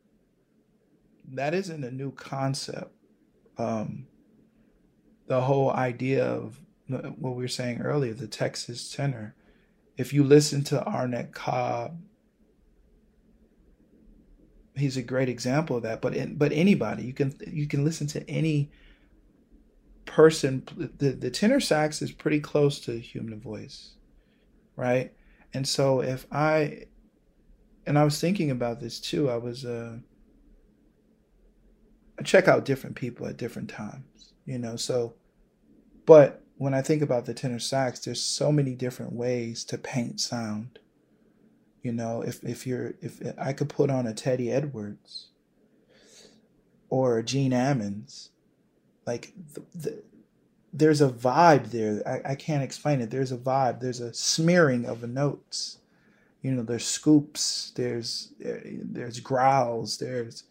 That 1.33 1.55
isn't 1.55 1.85
a 1.85 1.91
new 1.91 2.13
concept. 2.13 2.93
Um, 3.57 4.07
the 5.27 5.41
whole 5.41 5.71
idea 5.71 6.25
of 6.25 6.61
what 6.89 7.35
we 7.35 7.43
were 7.43 7.49
saying 7.49 7.81
earlier, 7.81 8.13
the 8.13 8.27
Texas 8.27 8.91
tenor. 8.93 9.35
If 9.97 10.13
you 10.13 10.25
listen 10.25 10.65
to 10.65 10.87
Arnett 10.87 11.33
Cobb, 11.33 11.99
he's 14.77 14.97
a 14.97 15.03
great 15.03 15.29
example 15.29 15.77
of 15.77 15.83
that. 15.85 16.01
But 16.01 16.15
in, 16.15 16.37
but 16.37 16.53
anybody, 16.53 17.05
you 17.05 17.13
can 17.13 17.35
you 17.47 17.67
can 17.67 17.85
listen 17.85 18.07
to 18.09 18.29
any 18.29 18.71
person. 20.05 20.65
The 20.77 21.11
the 21.13 21.31
tenor 21.31 21.61
sax 21.61 22.03
is 22.03 22.13
pretty 22.13 22.41
close 22.41 22.81
to 22.81 22.99
human 22.99 23.41
voice, 23.41 23.95
right? 24.77 25.13
And 25.55 25.67
so 25.67 26.03
if 26.03 26.27
I, 26.33 26.87
and 27.87 27.99
I 27.99 28.05
was 28.05 28.21
thinking 28.21 28.51
about 28.51 28.81
this 28.81 28.99
too. 28.99 29.31
I 29.31 29.37
was 29.37 29.65
uh, 29.65 29.99
I 32.19 32.23
check 32.23 32.49
out 32.49 32.65
different 32.65 32.97
people 32.97 33.27
at 33.27 33.37
different 33.37 33.71
times, 33.71 34.33
you 34.47 34.59
know. 34.59 34.77
So, 34.77 35.15
but 36.07 36.43
when 36.57 36.75
I 36.75 36.83
think 36.83 37.03
about 37.03 37.27
the 37.27 37.35
tenor 37.35 37.59
sax, 37.59 38.01
there's 38.01 38.23
so 38.23 38.53
many 38.53 38.75
different 38.75 39.13
ways 39.13 39.65
to 39.65 39.79
paint 39.79 40.21
sound. 40.21 40.79
You 41.83 41.93
know, 41.93 42.23
if 42.23 42.43
if 42.45 42.67
you're 42.67 42.95
if 43.01 43.21
I 43.39 43.53
could 43.53 43.69
put 43.69 43.91
on 43.91 44.07
a 44.07 44.15
Teddy 44.15 44.51
Edwards 44.51 45.29
or 46.89 47.19
a 47.19 47.25
Gene 47.25 47.53
Ammons, 47.53 48.29
like 49.07 49.33
the, 49.53 49.63
the, 49.75 50.03
there's 50.73 51.01
a 51.01 51.09
vibe 51.09 51.71
there. 51.71 52.03
I, 52.07 52.33
I 52.33 52.35
can't 52.35 52.63
explain 52.63 53.01
it. 53.01 53.11
There's 53.11 53.33
a 53.33 53.37
vibe. 53.37 53.81
There's 53.81 54.01
a 54.01 54.15
smearing 54.15 54.87
of 54.87 55.01
the 55.01 55.07
notes. 55.07 55.79
You 56.43 56.53
know, 56.53 56.63
there's 56.63 56.85
scoops. 56.85 57.73
There's 57.75 58.33
there's 58.39 59.21
growls. 59.21 59.99
There's 59.99 60.45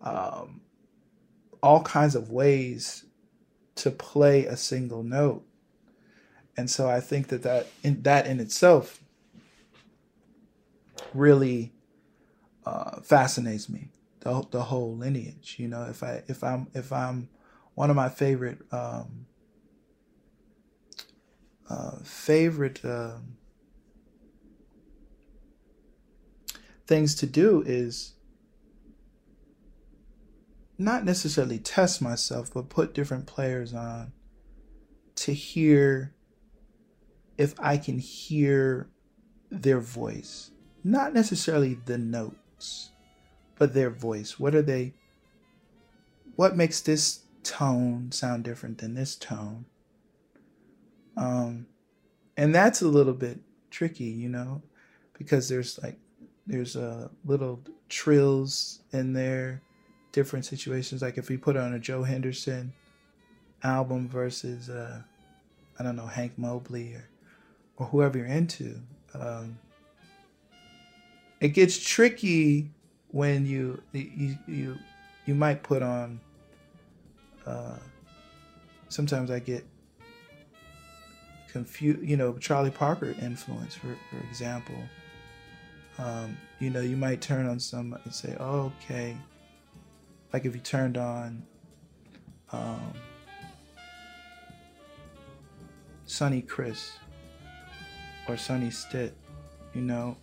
um, 0.00 0.60
all 1.62 1.82
kinds 1.82 2.14
of 2.14 2.30
ways 2.30 3.04
to 3.76 3.90
play 3.90 4.46
a 4.46 4.56
single 4.56 5.02
note. 5.02 5.44
And 6.56 6.70
so 6.70 6.88
I 6.88 7.00
think 7.00 7.28
that 7.28 7.42
that 7.44 7.66
in, 7.82 8.02
that 8.02 8.26
in 8.26 8.40
itself 8.40 9.00
really 11.14 11.72
uh, 12.66 13.00
fascinates 13.00 13.68
me. 13.68 13.88
The 14.20 14.46
the 14.50 14.62
whole 14.62 14.96
lineage, 14.96 15.56
you 15.58 15.66
know. 15.66 15.84
If 15.84 16.02
I 16.02 16.22
if 16.28 16.44
I'm 16.44 16.68
if 16.74 16.92
I'm 16.92 17.28
one 17.74 17.90
of 17.90 17.96
my 17.96 18.08
favorite 18.08 18.58
um, 18.70 19.26
uh, 21.68 21.96
favorite 22.04 22.84
uh, 22.84 23.16
things 26.86 27.14
to 27.16 27.26
do 27.26 27.62
is 27.66 28.12
not 30.78 31.04
necessarily 31.04 31.58
test 31.58 32.02
myself, 32.02 32.52
but 32.52 32.68
put 32.68 32.94
different 32.94 33.26
players 33.26 33.74
on 33.74 34.12
to 35.16 35.32
hear 35.32 36.14
if 37.38 37.54
I 37.58 37.76
can 37.76 37.98
hear 37.98 38.88
their 39.50 39.80
voice. 39.80 40.50
Not 40.84 41.14
necessarily 41.14 41.78
the 41.86 41.98
notes, 41.98 42.90
but 43.58 43.74
their 43.74 43.90
voice. 43.90 44.38
What 44.38 44.54
are 44.54 44.62
they? 44.62 44.94
What 46.36 46.56
makes 46.56 46.80
this 46.80 47.20
tone 47.42 48.10
sound 48.10 48.44
different 48.44 48.78
than 48.78 48.94
this 48.94 49.14
tone? 49.16 49.66
Um, 51.16 51.66
and 52.36 52.54
that's 52.54 52.82
a 52.82 52.88
little 52.88 53.12
bit 53.12 53.38
tricky, 53.70 54.04
you 54.04 54.28
know, 54.28 54.62
because 55.18 55.48
there's 55.48 55.78
like 55.82 55.98
there's 56.46 56.74
a 56.74 56.88
uh, 56.88 57.08
little 57.24 57.60
trills 57.88 58.80
in 58.92 59.12
there 59.12 59.62
different 60.12 60.44
situations. 60.44 61.02
Like 61.02 61.18
if 61.18 61.28
we 61.28 61.36
put 61.36 61.56
on 61.56 61.74
a 61.74 61.78
Joe 61.78 62.02
Henderson 62.02 62.72
album 63.64 64.08
versus 64.08 64.68
uh, 64.68 65.02
I 65.78 65.82
don't 65.82 65.96
know 65.96 66.06
Hank 66.06 66.38
Mobley 66.38 66.94
or 66.94 67.08
or 67.78 67.86
whoever 67.86 68.18
you're 68.18 68.26
into, 68.26 68.78
um, 69.14 69.58
it 71.40 71.48
gets 71.48 71.82
tricky 71.82 72.70
when 73.08 73.46
you 73.46 73.82
you 73.92 74.38
you 74.46 74.76
you 75.26 75.34
might 75.34 75.62
put 75.62 75.82
on. 75.82 76.20
Uh, 77.46 77.78
sometimes 78.88 79.30
I 79.30 79.38
get 79.40 79.64
confused. 81.50 82.02
You 82.02 82.16
know, 82.16 82.34
Charlie 82.34 82.70
Parker 82.70 83.14
influence, 83.20 83.74
for 83.74 83.96
for 84.10 84.18
example. 84.28 84.76
Um, 85.98 86.38
you 86.58 86.70
know, 86.70 86.80
you 86.80 86.96
might 86.96 87.20
turn 87.20 87.46
on 87.46 87.60
some 87.60 87.98
and 88.04 88.14
say, 88.14 88.34
oh, 88.40 88.72
"Okay, 88.82 89.16
like 90.32 90.44
if 90.44 90.54
you 90.54 90.60
turned 90.60 90.96
on 90.96 91.42
um, 92.52 92.92
Sonny 96.06 96.42
Criss 96.42 96.98
or 98.28 98.36
Sonny 98.36 98.70
Stitt, 98.70 99.14
you 99.74 99.82
know, 99.82 100.16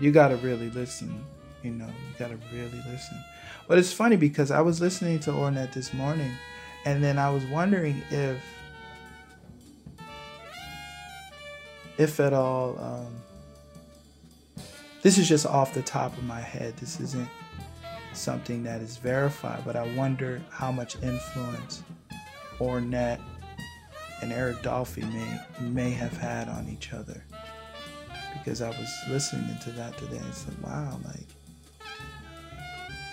you 0.00 0.10
gotta 0.10 0.36
really 0.36 0.70
listen. 0.70 1.24
You 1.62 1.70
know, 1.70 1.86
you 1.86 2.18
gotta 2.18 2.38
really 2.52 2.82
listen. 2.88 3.22
But 3.68 3.78
it's 3.78 3.92
funny 3.92 4.16
because 4.16 4.50
I 4.50 4.60
was 4.60 4.80
listening 4.80 5.20
to 5.20 5.30
Ornette 5.30 5.72
this 5.72 5.94
morning, 5.94 6.32
and 6.84 7.02
then 7.02 7.18
I 7.18 7.30
was 7.30 7.44
wondering 7.46 8.02
if, 8.10 8.42
if 11.96 12.20
at 12.20 12.32
all, 12.32 12.78
um, 12.78 14.64
this 15.02 15.18
is 15.18 15.28
just 15.28 15.46
off 15.46 15.72
the 15.72 15.82
top 15.82 16.16
of 16.16 16.24
my 16.24 16.40
head. 16.40 16.76
This 16.78 17.00
isn't 17.00 17.28
something 18.16 18.62
that 18.64 18.80
is 18.80 18.96
verified, 18.96 19.62
but 19.64 19.76
I 19.76 19.94
wonder 19.94 20.40
how 20.50 20.70
much 20.72 20.96
influence 21.02 21.82
Ornette 22.58 23.20
and 24.22 24.32
Eric 24.32 24.62
Dolphy 24.62 25.02
may 25.12 25.40
may 25.60 25.90
have 25.90 26.16
had 26.16 26.48
on 26.48 26.68
each 26.68 26.92
other. 26.92 27.24
Because 28.32 28.60
I 28.62 28.68
was 28.68 28.92
listening 29.08 29.56
to 29.62 29.70
that 29.72 29.96
today 29.96 30.18
and 30.18 30.34
said, 30.34 30.54
wow, 30.62 30.98
like 31.04 31.26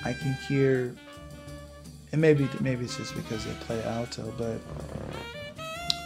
I 0.04 0.14
can 0.14 0.34
hear 0.48 0.96
and 2.12 2.22
maybe 2.22 2.48
maybe 2.60 2.86
it's 2.86 2.98
just 2.98 3.16
because 3.16 3.46
they 3.46 3.54
play 3.62 3.82
alto, 3.84 4.34
but 4.38 4.60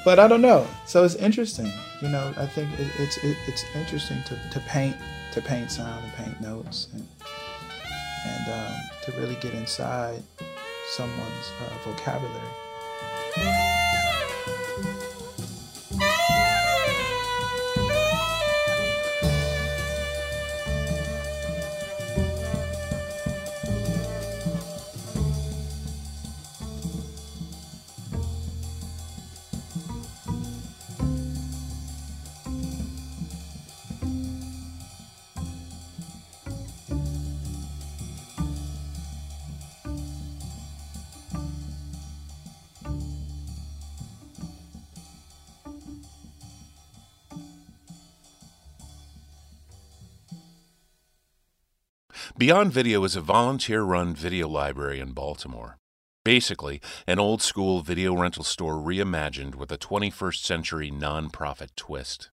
but 0.04 0.20
I 0.20 0.28
don't 0.28 0.42
know. 0.42 0.68
So 0.86 1.04
it's 1.04 1.16
interesting, 1.16 1.72
you 2.02 2.10
know. 2.10 2.34
I 2.38 2.46
think 2.46 2.72
it, 2.80 2.88
it's 3.00 3.18
it, 3.24 3.38
it's 3.48 3.64
interesting 3.76 4.22
to, 4.28 4.40
to 4.52 4.60
paint 4.68 4.96
to 5.34 5.42
paint 5.42 5.72
sound 5.72 6.04
and 6.04 6.14
paint 6.14 6.42
notes 6.42 6.88
and 6.94 7.08
and 8.26 8.54
um, 8.54 8.74
to 9.04 9.12
really 9.20 9.36
get 9.36 9.54
inside 9.54 10.22
someone's 10.88 11.52
uh, 11.62 11.90
vocabulary. 11.90 13.75
Beyond 52.46 52.74
Video 52.74 53.04
is 53.04 53.16
a 53.16 53.22
volunteer 53.22 53.82
run 53.82 54.14
video 54.14 54.48
library 54.48 55.00
in 55.00 55.14
Baltimore. 55.14 55.80
Basically, 56.24 56.80
an 57.08 57.18
old 57.18 57.42
school 57.42 57.82
video 57.82 58.16
rental 58.16 58.44
store 58.44 58.76
reimagined 58.76 59.56
with 59.56 59.72
a 59.72 59.80
21st 59.80 60.44
century 60.44 60.92
nonprofit 60.92 61.70
twist. 61.76 62.30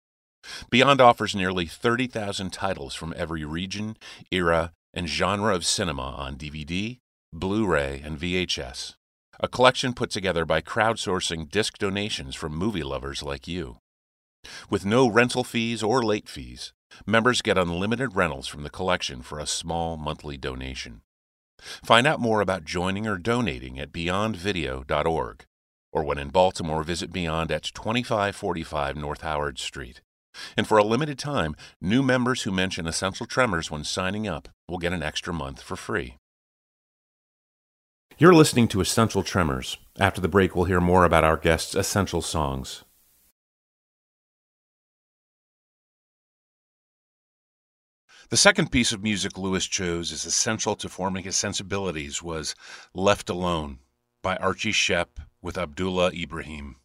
Beyond 0.71 1.01
offers 1.01 1.35
nearly 1.35 1.66
30,000 1.66 2.53
titles 2.53 2.95
from 2.95 3.14
every 3.16 3.45
region, 3.45 3.97
era, 4.31 4.71
and 4.95 5.09
genre 5.09 5.53
of 5.53 5.66
cinema 5.66 6.14
on 6.16 6.37
DVD, 6.37 7.01
Blu 7.33 7.66
ray, 7.66 8.01
and 8.05 8.16
VHS. 8.16 8.95
A 9.40 9.49
collection 9.49 9.92
put 9.92 10.11
together 10.11 10.45
by 10.45 10.61
crowdsourcing 10.61 11.51
disc 11.51 11.79
donations 11.79 12.37
from 12.37 12.55
movie 12.55 12.85
lovers 12.85 13.25
like 13.25 13.49
you. 13.49 13.79
With 14.71 14.87
no 14.87 15.09
rental 15.09 15.42
fees 15.42 15.83
or 15.83 16.05
late 16.05 16.29
fees, 16.29 16.73
members 17.07 17.42
get 17.42 17.59
unlimited 17.59 18.16
rentals 18.16 18.46
from 18.46 18.62
the 18.62 18.70
collection 18.70 19.22
for 19.22 19.38
a 19.38 19.46
small 19.46 19.96
monthly 19.96 20.37
donation. 20.37 21.03
Find 21.85 22.07
out 22.07 22.20
more 22.20 22.40
about 22.40 22.64
joining 22.64 23.07
or 23.07 23.18
donating 23.18 23.79
at 23.79 23.92
beyondvideo.org, 23.92 25.46
or 25.92 26.05
when 26.05 26.18
in 26.18 26.29
Baltimore, 26.29 26.83
visit 26.83 27.12
Beyond 27.12 27.51
at 27.51 27.70
2545 27.75 28.96
North 28.96 29.22
Howard 29.22 29.59
Street. 29.59 30.03
And 30.57 30.66
for 30.66 30.77
a 30.77 30.85
limited 30.85 31.18
time, 31.18 31.57
new 31.81 32.03
members 32.03 32.42
who 32.42 32.51
mention 32.51 32.87
Essential 32.87 33.27
Tremors 33.27 33.70
when 33.70 33.85
signing 33.85 34.29
up 34.29 34.49
will 34.68 34.79
get 34.79 34.92
an 34.92 35.03
extra 35.03 35.33
month 35.33 35.62
for 35.62 35.77
free. 35.77 36.16
You're 38.18 38.35
listening 38.35 38.68
to 38.68 38.81
Essential 38.81 39.22
Tremors. 39.22 39.77
After 39.99 40.20
the 40.20 40.29
break, 40.29 40.55
we'll 40.55 40.64
hear 40.66 40.81
more 40.81 41.05
about 41.05 41.25
our 41.25 41.37
guests' 41.37 41.75
essential 41.75 42.22
songs. 42.22 42.85
The 48.28 48.36
second 48.36 48.72
piece 48.72 48.90
of 48.90 49.04
music 49.04 49.38
Lewis 49.38 49.66
chose 49.66 50.10
as 50.10 50.24
essential 50.24 50.74
to 50.76 50.88
forming 50.88 51.22
his 51.22 51.36
sensibilities 51.36 52.24
was 52.24 52.56
Left 52.92 53.30
Alone 53.30 53.78
by 54.20 54.34
Archie 54.38 54.72
Shepp 54.72 55.20
with 55.40 55.56
Abdullah 55.56 56.10
Ibrahim. 56.12 56.76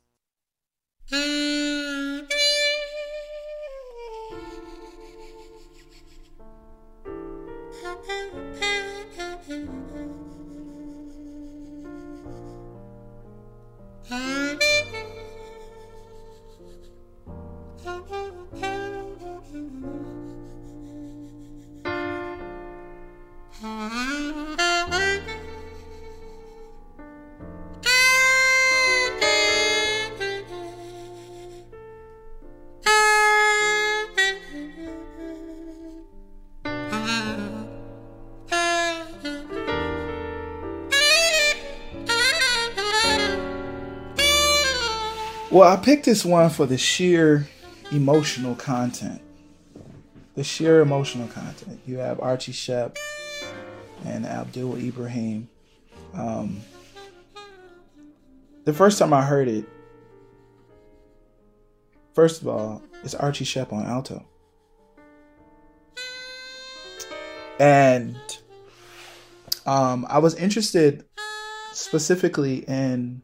Well, 45.51 45.69
I 45.69 45.75
picked 45.75 46.05
this 46.05 46.23
one 46.23 46.49
for 46.49 46.65
the 46.65 46.77
sheer 46.77 47.45
emotional 47.91 48.55
content. 48.55 49.21
The 50.35 50.45
sheer 50.45 50.79
emotional 50.79 51.27
content. 51.27 51.81
You 51.85 51.97
have 51.97 52.21
Archie 52.21 52.53
Shepp 52.53 52.95
and 54.05 54.25
Abdul 54.25 54.77
Ibrahim. 54.77 55.49
Um, 56.13 56.61
the 58.63 58.71
first 58.71 58.97
time 58.97 59.11
I 59.11 59.23
heard 59.23 59.49
it, 59.49 59.65
first 62.13 62.41
of 62.41 62.47
all, 62.47 62.81
it's 63.03 63.13
Archie 63.13 63.43
Shepp 63.43 63.73
on 63.73 63.85
alto. 63.85 64.25
And 67.59 68.15
um, 69.65 70.07
I 70.09 70.19
was 70.19 70.33
interested 70.35 71.03
specifically 71.73 72.59
in 72.69 73.21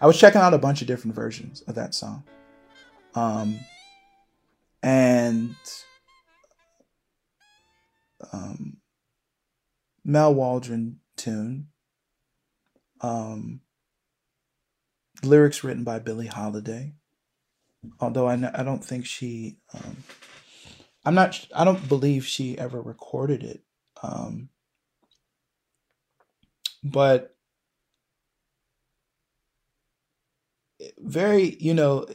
I 0.00 0.06
was 0.06 0.18
checking 0.18 0.40
out 0.40 0.54
a 0.54 0.58
bunch 0.58 0.80
of 0.80 0.86
different 0.86 1.14
versions 1.14 1.60
of 1.62 1.74
that 1.74 1.94
song. 1.94 2.24
Um, 3.14 3.60
and 4.82 5.54
um, 8.32 8.78
Mal 10.04 10.34
Waldron 10.34 11.00
tune. 11.16 11.68
Um, 13.02 13.60
lyrics 15.22 15.62
written 15.62 15.84
by 15.84 15.98
Billie 15.98 16.26
Holiday. 16.26 16.94
Although 17.98 18.26
I, 18.26 18.34
I 18.54 18.62
don't 18.62 18.84
think 18.84 19.06
she, 19.06 19.58
um, 19.74 19.98
I'm 21.04 21.14
not, 21.14 21.46
I 21.54 21.64
don't 21.64 21.88
believe 21.88 22.26
she 22.26 22.58
ever 22.58 22.80
recorded 22.80 23.42
it. 23.42 23.62
Um, 24.02 24.48
but 26.82 27.36
very, 30.98 31.56
you 31.60 31.74
know, 31.74 32.06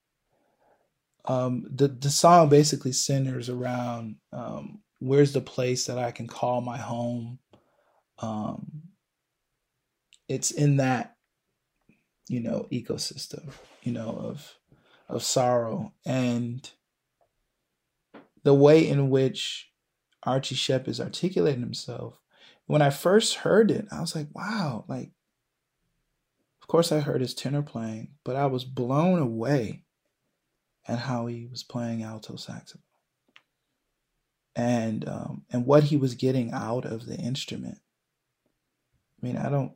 um, 1.24 1.66
the 1.70 1.88
the 1.88 2.10
song 2.10 2.48
basically 2.48 2.92
centers 2.92 3.48
around 3.48 4.16
um, 4.32 4.80
where's 4.98 5.32
the 5.32 5.40
place 5.40 5.86
that 5.86 5.98
I 5.98 6.10
can 6.10 6.26
call 6.26 6.60
my 6.60 6.78
home. 6.78 7.38
Um, 8.18 8.82
it's 10.28 10.50
in 10.50 10.78
that, 10.78 11.16
you 12.28 12.40
know, 12.40 12.66
ecosystem, 12.72 13.52
you 13.82 13.92
know, 13.92 14.10
of 14.10 14.54
of 15.08 15.22
sorrow 15.22 15.92
and 16.04 16.70
the 18.44 18.54
way 18.54 18.86
in 18.86 19.10
which 19.10 19.70
Archie 20.22 20.54
Shepp 20.54 20.88
is 20.88 21.00
articulating 21.00 21.60
himself. 21.60 22.20
When 22.66 22.82
I 22.82 22.90
first 22.90 23.36
heard 23.36 23.70
it, 23.70 23.86
I 23.90 24.00
was 24.00 24.14
like, 24.14 24.28
wow, 24.34 24.84
like 24.88 25.10
of 26.68 26.72
course, 26.72 26.92
I 26.92 27.00
heard 27.00 27.22
his 27.22 27.32
tenor 27.32 27.62
playing, 27.62 28.10
but 28.24 28.36
I 28.36 28.44
was 28.44 28.66
blown 28.66 29.18
away 29.18 29.84
at 30.86 30.98
how 30.98 31.26
he 31.26 31.46
was 31.50 31.62
playing 31.62 32.02
alto 32.02 32.36
saxophone 32.36 32.82
and 34.54 35.08
um, 35.08 35.44
and 35.50 35.64
what 35.64 35.84
he 35.84 35.96
was 35.96 36.14
getting 36.14 36.52
out 36.52 36.84
of 36.84 37.06
the 37.06 37.16
instrument. 37.16 37.78
I 39.22 39.26
mean, 39.26 39.38
I 39.38 39.48
don't. 39.48 39.72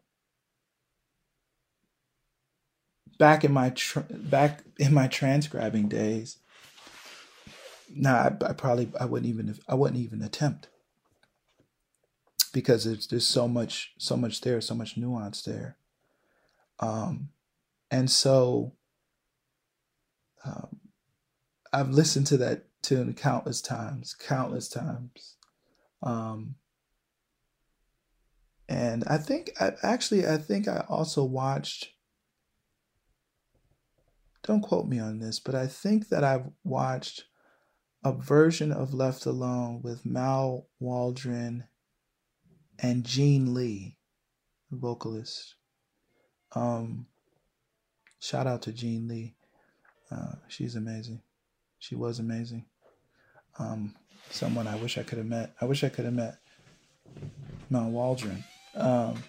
Back 3.18 3.42
in 3.42 3.52
my 3.52 3.70
tr- 3.70 4.00
back 4.10 4.62
in 4.78 4.92
my 4.92 5.06
transcribing 5.06 5.88
days, 5.88 6.36
nah, 7.88 8.16
I, 8.42 8.50
I 8.50 8.52
probably 8.52 8.90
I 9.00 9.06
wouldn't 9.06 9.30
even 9.30 9.56
I 9.66 9.76
wouldn't 9.76 10.00
even 10.00 10.20
attempt 10.20 10.68
because 12.52 12.84
there's 12.84 13.26
so 13.26 13.48
much 13.48 13.94
so 13.96 14.14
much 14.14 14.42
there, 14.42 14.60
so 14.60 14.74
much 14.74 14.98
nuance 14.98 15.40
there. 15.42 15.78
Um, 16.82 17.28
and 17.90 18.10
so 18.10 18.74
um, 20.44 20.80
I've 21.72 21.90
listened 21.90 22.26
to 22.28 22.36
that 22.38 22.64
tune 22.82 23.14
countless 23.14 23.62
times, 23.62 24.14
countless 24.14 24.68
times. 24.68 25.36
Um, 26.02 26.56
and 28.68 29.04
I 29.06 29.18
think 29.18 29.52
I 29.60 29.72
actually 29.82 30.26
I 30.26 30.38
think 30.38 30.66
I 30.66 30.84
also 30.88 31.24
watched 31.24 31.90
don't 34.42 34.62
quote 34.62 34.88
me 34.88 34.98
on 34.98 35.20
this, 35.20 35.38
but 35.38 35.54
I 35.54 35.68
think 35.68 36.08
that 36.08 36.24
I've 36.24 36.50
watched 36.64 37.26
a 38.04 38.12
version 38.12 38.72
of 38.72 38.92
Left 38.92 39.24
Alone 39.24 39.80
with 39.82 40.04
Mal 40.04 40.66
Waldron 40.80 41.64
and 42.80 43.04
Jeanne 43.04 43.54
Lee, 43.54 43.98
the 44.68 44.76
vocalist. 44.76 45.54
Um, 46.54 47.06
shout 48.20 48.46
out 48.46 48.62
to 48.62 48.72
Jeanne 48.72 49.08
Lee. 49.08 49.34
Uh, 50.10 50.34
she's 50.48 50.76
amazing. 50.76 51.22
She 51.78 51.94
was 51.94 52.18
amazing. 52.18 52.66
Um, 53.58 53.94
someone 54.30 54.66
I 54.66 54.76
wish 54.76 54.98
I 54.98 55.02
could 55.02 55.18
have 55.18 55.26
met. 55.26 55.54
I 55.60 55.64
wish 55.64 55.84
I 55.84 55.88
could 55.88 56.04
have 56.04 56.14
met 56.14 56.38
Mal 57.70 57.90
Waldron. 57.90 58.44
Um, 58.74 59.22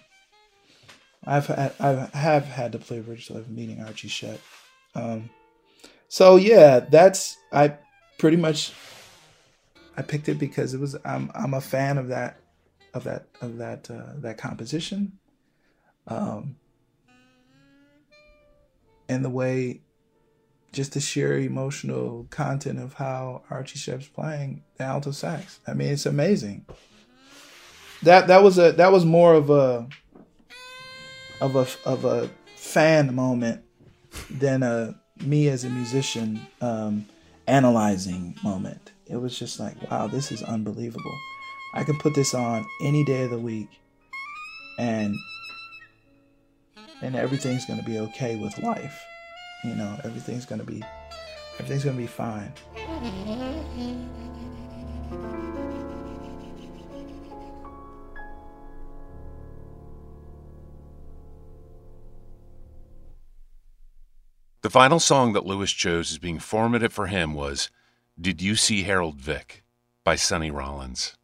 I've 1.26 1.46
had, 1.46 1.72
I 1.80 2.08
have 2.16 2.44
had 2.44 2.72
the 2.72 2.78
privilege 2.78 3.30
of 3.30 3.50
meeting 3.50 3.82
Archie 3.82 4.08
Shepp. 4.08 4.38
Um, 4.94 5.30
so 6.08 6.36
yeah, 6.36 6.80
that's 6.80 7.36
I 7.52 7.76
pretty 8.18 8.36
much 8.36 8.72
I 9.96 10.02
picked 10.02 10.28
it 10.28 10.38
because 10.38 10.74
it 10.74 10.80
was 10.80 10.96
I'm 11.04 11.30
I'm 11.34 11.54
a 11.54 11.60
fan 11.60 11.98
of 11.98 12.08
that 12.08 12.40
of 12.92 13.04
that 13.04 13.26
of 13.40 13.58
that 13.58 13.90
uh, 13.90 14.12
that 14.18 14.38
composition. 14.38 15.18
Um, 16.06 16.56
and 19.14 19.24
the 19.24 19.30
way 19.30 19.80
just 20.72 20.92
the 20.92 21.00
sheer 21.00 21.38
emotional 21.38 22.26
content 22.30 22.80
of 22.80 22.94
how 22.94 23.42
Archie 23.48 23.78
Shepp's 23.78 24.08
playing 24.08 24.64
the 24.76 24.84
alto 24.84 25.12
sax. 25.12 25.60
I 25.66 25.72
mean, 25.72 25.88
it's 25.88 26.04
amazing. 26.04 26.66
that 28.02 28.26
that 28.26 28.42
was 28.42 28.58
a 28.58 28.72
that 28.72 28.92
was 28.92 29.04
more 29.04 29.34
of 29.34 29.50
a 29.50 29.88
of 31.40 31.56
a 31.56 31.66
of 31.88 32.04
a 32.04 32.28
fan 32.56 33.14
moment 33.14 33.62
than 34.30 34.62
a 34.62 34.98
me 35.24 35.48
as 35.48 35.64
a 35.64 35.70
musician 35.70 36.44
um, 36.60 37.06
analyzing 37.46 38.36
moment. 38.42 38.92
It 39.06 39.16
was 39.16 39.38
just 39.38 39.60
like, 39.60 39.90
wow, 39.90 40.06
this 40.06 40.32
is 40.32 40.42
unbelievable. 40.42 41.16
I 41.74 41.84
can 41.84 41.98
put 41.98 42.14
this 42.14 42.34
on 42.34 42.64
any 42.82 43.04
day 43.04 43.24
of 43.24 43.30
the 43.30 43.38
week, 43.38 43.68
and 44.78 45.14
and 47.04 47.14
everything's 47.14 47.66
gonna 47.66 47.82
be 47.82 47.98
okay 47.98 48.34
with 48.36 48.56
life. 48.58 49.04
You 49.62 49.74
know, 49.74 50.00
everything's 50.04 50.46
gonna 50.46 50.64
be 50.64 50.82
everything's 51.58 51.84
gonna 51.84 51.98
be 51.98 52.06
fine. 52.06 52.52
The 64.62 64.70
final 64.70 64.98
song 64.98 65.34
that 65.34 65.44
Lewis 65.44 65.70
chose 65.72 66.10
as 66.10 66.18
being 66.18 66.38
formative 66.38 66.92
for 66.92 67.08
him 67.08 67.34
was 67.34 67.68
Did 68.18 68.40
You 68.40 68.56
See 68.56 68.84
Harold 68.84 69.16
Vick 69.16 69.62
by 70.04 70.16
Sonny 70.16 70.50
Rollins. 70.50 71.16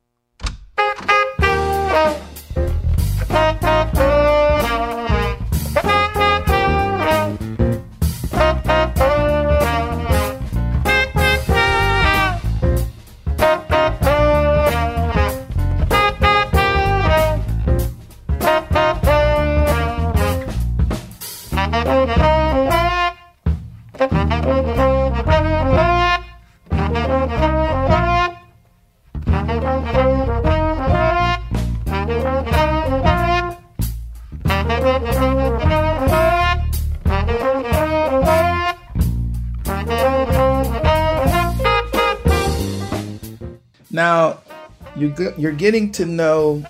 You 45.01 45.35
you're 45.39 45.53
getting 45.53 45.91
to 45.93 46.05
know 46.05 46.63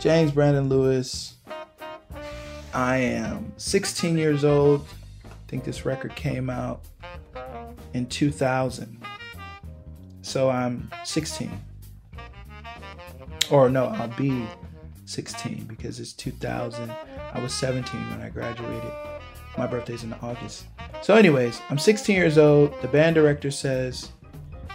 James 0.00 0.32
Brandon 0.32 0.68
Lewis. 0.68 1.34
I 2.74 2.96
am 2.96 3.52
16 3.58 4.18
years 4.18 4.44
old. 4.44 4.86
I 5.24 5.28
think 5.46 5.62
this 5.62 5.84
record 5.84 6.16
came 6.16 6.50
out 6.50 6.80
in 7.94 8.06
2000. 8.06 9.00
So 10.22 10.50
I'm 10.50 10.90
16. 11.04 11.50
Or 13.50 13.68
no, 13.68 13.86
I'll 13.86 14.08
be 14.08 14.46
16 15.04 15.64
because 15.64 16.00
it's 16.00 16.14
2000. 16.14 16.90
I 17.34 17.40
was 17.40 17.54
17 17.54 18.10
when 18.10 18.20
I 18.20 18.30
graduated. 18.30 18.92
My 19.56 19.66
birthday's 19.66 20.02
in 20.02 20.14
August. 20.14 20.64
So, 21.02 21.14
anyways, 21.14 21.60
I'm 21.68 21.78
16 21.78 22.16
years 22.16 22.38
old. 22.38 22.80
The 22.80 22.88
band 22.88 23.14
director 23.14 23.50
says, 23.50 24.08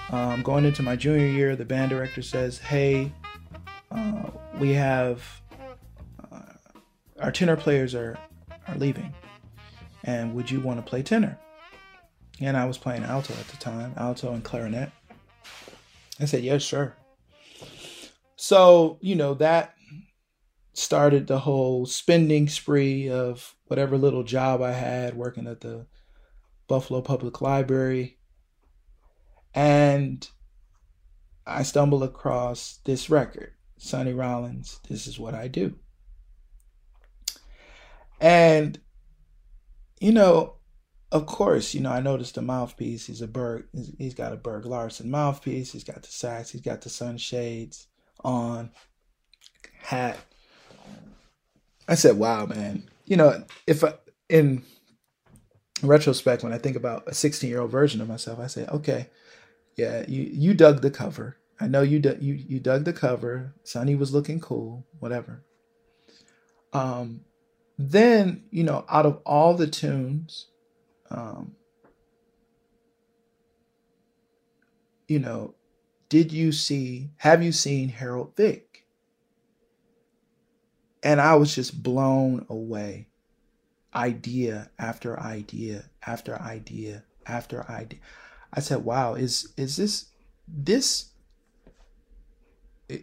um, 0.10 0.41
going 0.41 0.66
into 0.66 0.84
my 0.84 0.95
junior 0.95 1.28
year, 1.28 1.55
the 1.55 1.66
band 1.66 1.89
director 1.89 2.22
says, 2.22 2.58
"Hey, 2.58 3.12
uh, 3.91 4.30
we 4.60 4.74
have 4.74 5.24
uh, 6.32 6.39
our 7.20 7.32
tenor 7.32 7.58
players 7.58 7.93
are 7.93 8.18
are 8.68 8.76
leaving, 8.76 9.14
and 10.03 10.34
would 10.34 10.49
you 10.49 10.62
want 10.62 10.80
to 10.80 10.88
play 10.88 11.03
tenor?" 11.03 11.38
And 12.39 12.55
I 12.55 12.66
was 12.66 12.78
playing 12.78 13.03
alto 13.03 13.34
at 13.34 13.47
the 13.47 13.58
time, 13.58 13.93
alto 13.97 14.32
and 14.34 14.43
clarinet. 14.43 14.91
I 16.20 16.26
said, 16.26 16.43
"Yes, 16.43 16.64
sure." 16.64 16.95
So 18.38 18.99
you 19.01 19.16
know 19.16 19.34
that 19.36 19.74
started 20.74 21.26
the 21.28 21.39
whole 21.39 21.86
spending 21.86 22.47
spree 22.47 23.10
of 23.10 23.55
whatever 23.66 23.97
little 23.97 24.24
job 24.24 24.62
I 24.62 24.74
had 24.74 25.16
working 25.16 25.47
at 25.47 25.62
the 25.62 25.88
Buffalo 26.68 27.01
Public 27.01 27.41
Library 27.41 28.16
and 29.58 30.30
I 31.47 31.64
stumbled 31.64 32.03
across 32.03 32.80
this 32.86 33.10
record, 33.10 33.53
Sonny 33.80 34.14
Rollins, 34.14 34.80
This 34.88 35.08
Is 35.08 35.18
What 35.18 35.34
I 35.34 35.47
Do. 35.47 35.74
And, 38.22 38.80
you 39.99 40.12
know, 40.12 40.58
of 41.12 41.26
course, 41.26 41.74
you 41.74 41.82
know, 41.82 41.89
I 41.89 42.01
noticed 42.01 42.36
the 42.36 42.43
mouthpiece. 42.43 43.08
He's 43.08 43.24
a 43.24 43.28
Berg, 43.28 43.66
he's 43.97 44.14
got 44.14 44.32
a 44.32 44.36
Berg 44.36 44.68
Larsen 44.68 45.10
mouthpiece. 45.10 45.72
He's 45.72 45.84
got 45.84 46.03
the 46.03 46.08
sax. 46.08 46.51
He's 46.51 46.62
got 46.62 46.82
the 46.82 46.89
sunshades 46.89 47.88
on, 48.24 48.70
hat. 49.80 50.20
I 51.88 51.95
said, 51.95 52.20
wow, 52.20 52.45
man. 52.45 52.84
You 53.05 53.18
know, 53.18 53.43
if 53.66 53.84
I, 53.84 53.95
in 54.30 54.62
retrospect, 55.82 56.43
when 56.43 56.53
I 56.53 56.60
think 56.60 56.76
about 56.76 57.08
a 57.08 57.16
16 57.16 57.49
year 57.49 57.62
old 57.62 57.72
version 57.72 58.01
of 58.01 58.08
myself, 58.08 58.38
I 58.38 58.45
say, 58.45 58.68
okay, 58.68 59.08
yeah, 59.78 60.03
you 60.07 60.23
you 60.23 60.53
dug 60.55 60.82
the 60.82 60.91
cover. 60.91 61.38
I 61.59 61.67
know 61.67 61.84
you 61.84 62.01
you 62.19 62.34
you 62.34 62.59
dug 62.59 62.84
the 62.84 62.93
cover. 62.93 63.53
Sonny 63.63 63.95
was 63.95 64.11
looking 64.11 64.39
cool, 64.39 64.86
whatever. 64.99 65.45
Um, 66.73 67.21
then 67.78 68.45
you 68.49 68.63
know, 68.63 68.86
out 68.89 69.05
of 69.05 69.21
all 69.23 69.53
the 69.53 69.67
tunes, 69.67 70.47
um, 71.11 71.55
you 75.07 75.19
know, 75.19 75.53
did 76.09 76.32
you 76.32 76.51
see? 76.51 77.11
Have 77.17 77.43
you 77.43 77.51
seen 77.51 77.89
Harold 77.89 78.36
Vick? 78.36 78.86
And 81.03 81.21
I 81.21 81.36
was 81.36 81.53
just 81.53 81.84
blown 81.84 82.47
away. 82.49 83.09
Idea 83.93 84.71
after 84.80 85.19
idea 85.19 85.89
after 86.05 86.39
idea 86.41 87.03
after 87.28 87.69
idea. 87.69 87.99
I 88.53 88.59
said, 88.59 88.85
"Wow, 88.85 89.13
is 89.15 89.53
is 89.57 89.77
this 89.77 90.05
this 90.47 91.11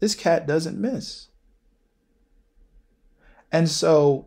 this 0.00 0.14
cat 0.14 0.46
doesn't 0.46 0.78
miss." 0.80 1.28
And 3.52 3.68
so, 3.68 4.26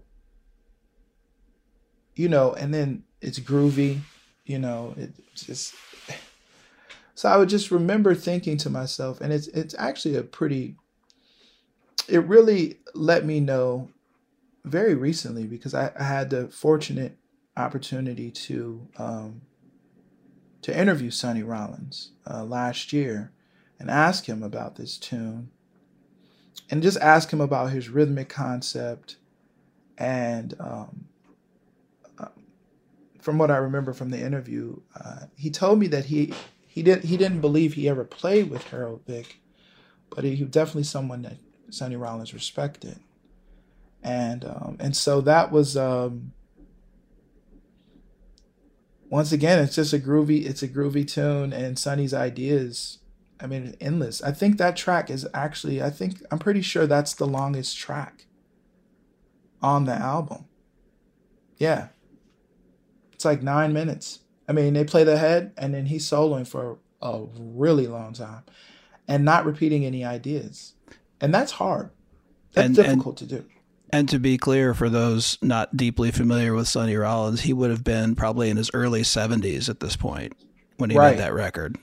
you 2.15 2.29
know, 2.29 2.53
and 2.53 2.73
then 2.73 3.03
it's 3.21 3.39
groovy, 3.39 3.99
you 4.45 4.59
know, 4.59 4.93
it's 4.95 5.45
just 5.45 5.75
so 7.15 7.27
I 7.27 7.37
would 7.37 7.49
just 7.49 7.71
remember 7.71 8.13
thinking 8.13 8.57
to 8.57 8.69
myself, 8.69 9.21
and 9.21 9.33
it's 9.33 9.47
it's 9.47 9.75
actually 9.77 10.15
a 10.15 10.23
pretty 10.23 10.75
it 12.07 12.23
really 12.25 12.79
let 12.93 13.25
me 13.25 13.39
know 13.39 13.89
very 14.63 14.95
recently 14.95 15.45
because 15.45 15.73
I, 15.73 15.91
I 15.99 16.03
had 16.03 16.29
the 16.29 16.47
fortunate 16.47 17.17
opportunity 17.58 18.32
to 18.32 18.88
um, 18.97 19.41
to 20.62 20.78
interview 20.78 21.12
Sonny 21.12 21.43
Rollins 21.43 22.12
uh, 22.30 22.43
last 22.43 22.93
year 22.93 23.32
and 23.80 23.89
ask 23.89 24.26
him 24.26 24.43
about 24.43 24.76
this 24.76 24.97
tune 24.97 25.49
and 26.70 26.84
just 26.84 26.97
ask 26.99 27.32
him 27.32 27.41
about 27.41 27.72
his 27.72 27.89
rhythmic 27.89 28.30
concept 28.30 29.18
and 29.97 30.53
um, 30.60 31.05
uh, 32.20 32.28
from 33.20 33.38
what 33.38 33.49
I 33.49 33.58
remember 33.58 33.93
from 33.93 34.12
the 34.12 34.20
interview, 34.20 34.80
uh, 34.95 35.22
he 35.36 35.49
told 35.49 35.80
me 35.80 35.88
that 35.88 36.05
he 36.05 36.34
he 36.68 36.84
didn't 36.84 37.05
he 37.05 37.18
didn't 37.18 37.41
believe 37.41 37.74
he 37.74 37.89
ever 37.89 38.03
played 38.03 38.49
with 38.49 38.64
Harold 38.68 39.01
Vick, 39.08 39.39
but 40.10 40.24
he, 40.24 40.36
he 40.36 40.43
was 40.43 40.51
definitely 40.51 40.84
someone 40.84 41.24
that 41.24 41.38
Sonny 41.72 41.95
Rollins 41.95 42.34
respected, 42.34 42.99
and 44.03 44.45
um, 44.45 44.78
and 44.80 44.95
so 44.95 45.22
that 45.22 45.51
was 45.51 45.76
um, 45.76 46.34
once 49.10 49.32
again, 49.32 49.60
it's 49.60 49.76
just 49.76 49.93
a 49.93 49.99
groovy, 49.99 50.45
it's 50.45 50.64
a 50.64 50.68
groovy 50.68 51.08
tune, 51.08 51.53
and 51.53 51.80
Sonny's 51.80 52.14
ideas, 52.14 52.99
I 53.39 53.47
mean, 53.47 53.76
endless. 53.80 54.22
I 54.22 54.32
think 54.32 54.58
that 54.58 54.76
track 54.76 55.10
is 55.10 55.28
actually, 55.34 55.82
I 55.82 55.89
think, 55.89 56.22
I'm 56.32 56.39
pretty 56.39 56.62
sure 56.62 56.88
that's 56.88 57.14
the 57.14 57.28
longest 57.28 57.78
track 57.78 58.26
on 59.62 59.86
the 59.86 59.93
album. 59.93 60.45
Yeah. 61.58 61.88
It's 63.14 63.26
like 63.26 63.41
nine 63.41 63.74
minutes. 63.74 64.20
I 64.47 64.53
mean, 64.53 64.74
they 64.74 64.84
play 64.84 65.03
the 65.03 65.18
head, 65.18 65.53
and 65.58 65.74
then 65.74 65.88
he's 65.88 66.08
soloing 66.08 66.47
for 66.47 66.80
a 67.01 67.24
really 67.38 67.88
long 67.88 68.14
time 68.14 68.43
and 69.08 69.24
not 69.24 69.45
repeating 69.45 69.86
any 69.86 70.03
ideas. 70.03 70.74
And 71.22 71.34
that's 71.34 71.53
hard. 71.53 71.91
That's 72.53 72.68
and, 72.68 72.76
difficult 72.76 73.22
and, 73.22 73.30
to 73.30 73.38
do. 73.38 73.45
And 73.91 74.09
to 74.09 74.19
be 74.19 74.38
clear, 74.38 74.73
for 74.73 74.89
those 74.89 75.38
not 75.41 75.77
deeply 75.77 76.11
familiar 76.11 76.53
with 76.53 76.67
Sonny 76.67 76.95
Rollins, 76.95 77.41
he 77.41 77.53
would 77.53 77.69
have 77.69 77.83
been 77.83 78.15
probably 78.15 78.49
in 78.49 78.57
his 78.57 78.69
early 78.73 79.01
70s 79.01 79.69
at 79.69 79.79
this 79.79 79.95
point 79.95 80.33
when 80.77 80.89
he 80.89 80.97
right. 80.97 81.11
made 81.11 81.19
that 81.19 81.33
record. 81.33 81.77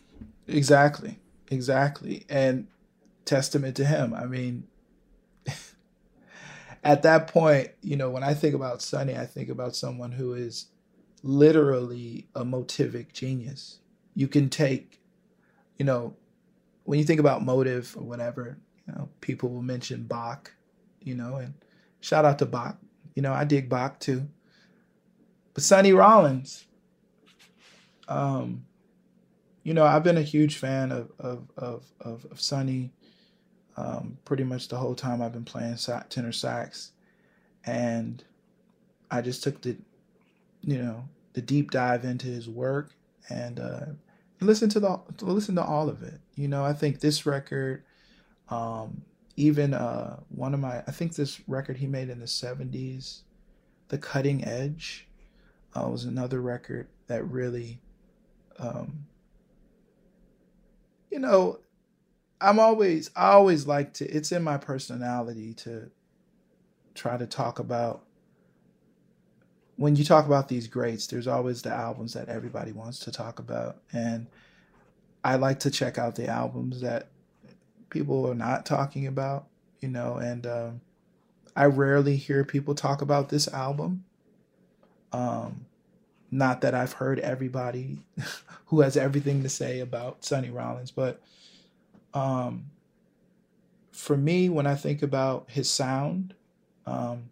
Exactly. 0.46 1.18
Exactly. 1.50 2.24
And 2.28 2.66
testament 3.24 3.76
to 3.76 3.84
him. 3.84 4.12
I 4.12 4.26
mean, 4.26 4.66
at 6.84 7.02
that 7.02 7.28
point, 7.28 7.70
you 7.80 7.96
know, 7.96 8.10
when 8.10 8.22
I 8.22 8.34
think 8.34 8.54
about 8.54 8.82
Sonny, 8.82 9.16
I 9.16 9.26
think 9.26 9.48
about 9.48 9.74
someone 9.74 10.12
who 10.12 10.34
is 10.34 10.66
literally 11.22 12.28
a 12.34 12.44
motivic 12.44 13.12
genius. 13.12 13.78
You 14.14 14.28
can 14.28 14.50
take, 14.50 15.00
you 15.78 15.84
know, 15.84 16.16
when 16.84 16.98
you 16.98 17.04
think 17.04 17.20
about 17.20 17.42
motive 17.42 17.96
or 17.96 18.04
whatever, 18.04 18.58
you 18.86 18.92
know, 18.94 19.08
people 19.22 19.48
will 19.48 19.62
mention 19.62 20.04
Bach, 20.04 20.52
you 21.00 21.14
know, 21.14 21.36
and 21.36 21.54
shout 22.04 22.26
out 22.26 22.38
to 22.38 22.46
Bach. 22.46 22.76
You 23.14 23.22
know, 23.22 23.32
I 23.32 23.44
dig 23.44 23.68
Bach 23.68 23.98
too. 23.98 24.28
But 25.54 25.62
Sonny 25.62 25.92
Rollins, 25.92 26.66
um, 28.08 28.66
you 29.62 29.72
know, 29.72 29.84
I've 29.84 30.04
been 30.04 30.18
a 30.18 30.22
huge 30.22 30.58
fan 30.58 30.92
of 30.92 31.10
of 31.18 31.48
of 31.56 31.84
of, 32.00 32.26
of 32.30 32.40
Sonny 32.40 32.90
um, 33.76 34.18
pretty 34.24 34.44
much 34.44 34.68
the 34.68 34.76
whole 34.76 34.94
time 34.94 35.22
I've 35.22 35.32
been 35.32 35.44
playing 35.44 35.78
tenor 36.10 36.32
sax, 36.32 36.92
and 37.64 38.22
I 39.10 39.22
just 39.22 39.42
took 39.42 39.62
the, 39.62 39.76
you 40.60 40.78
know, 40.78 41.04
the 41.32 41.40
deep 41.40 41.70
dive 41.70 42.04
into 42.04 42.26
his 42.26 42.48
work 42.48 42.90
and 43.30 43.58
uh, 43.58 43.86
listen 44.40 44.68
to 44.70 44.80
the 44.80 45.00
listen 45.22 45.54
to 45.54 45.64
all 45.64 45.88
of 45.88 46.02
it. 46.02 46.20
You 46.34 46.48
know, 46.48 46.64
I 46.64 46.74
think 46.74 47.00
this 47.00 47.24
record, 47.24 47.82
um, 48.50 49.02
even 49.36 49.74
uh, 49.74 50.20
one 50.28 50.54
of 50.54 50.60
my, 50.60 50.78
I 50.78 50.90
think 50.90 51.14
this 51.14 51.40
record 51.48 51.76
he 51.76 51.86
made 51.86 52.08
in 52.08 52.20
the 52.20 52.26
'70s, 52.26 53.22
"The 53.88 53.98
Cutting 53.98 54.44
Edge," 54.44 55.08
uh, 55.74 55.88
was 55.88 56.04
another 56.04 56.40
record 56.40 56.88
that 57.06 57.24
really, 57.28 57.80
um, 58.58 59.06
you 61.10 61.18
know, 61.18 61.60
I'm 62.40 62.58
always 62.58 63.10
I 63.16 63.32
always 63.32 63.66
like 63.66 63.94
to 63.94 64.06
it's 64.06 64.32
in 64.32 64.42
my 64.42 64.58
personality 64.58 65.54
to 65.54 65.90
try 66.94 67.16
to 67.16 67.26
talk 67.26 67.58
about 67.58 68.04
when 69.76 69.96
you 69.96 70.04
talk 70.04 70.26
about 70.26 70.48
these 70.48 70.68
greats, 70.68 71.06
there's 71.06 71.26
always 71.26 71.62
the 71.62 71.70
albums 71.70 72.12
that 72.12 72.28
everybody 72.28 72.72
wants 72.72 73.00
to 73.00 73.10
talk 73.10 73.38
about. 73.38 73.78
And 73.92 74.26
I 75.24 75.36
like 75.36 75.60
to 75.60 75.70
check 75.70 75.98
out 75.98 76.14
the 76.14 76.28
albums 76.28 76.80
that 76.82 77.08
people 77.90 78.28
are 78.28 78.34
not 78.34 78.66
talking 78.66 79.06
about, 79.06 79.46
you 79.80 79.88
know, 79.88 80.16
and 80.16 80.46
um, 80.46 80.80
I 81.56 81.66
rarely 81.66 82.16
hear 82.16 82.44
people 82.44 82.74
talk 82.74 83.02
about 83.02 83.28
this 83.28 83.48
album. 83.48 84.04
Um, 85.12 85.66
not 86.30 86.62
that 86.62 86.74
I've 86.74 86.94
heard 86.94 87.20
everybody 87.20 87.98
who 88.66 88.80
has 88.80 88.96
everything 88.96 89.42
to 89.42 89.48
say 89.48 89.80
about 89.80 90.24
Sonny 90.24 90.50
Rollins, 90.50 90.90
but 90.90 91.20
um, 92.12 92.66
for 93.92 94.16
me, 94.16 94.48
when 94.48 94.66
I 94.66 94.74
think 94.74 95.02
about 95.02 95.46
his 95.48 95.70
sound, 95.70 96.34
um, 96.86 97.30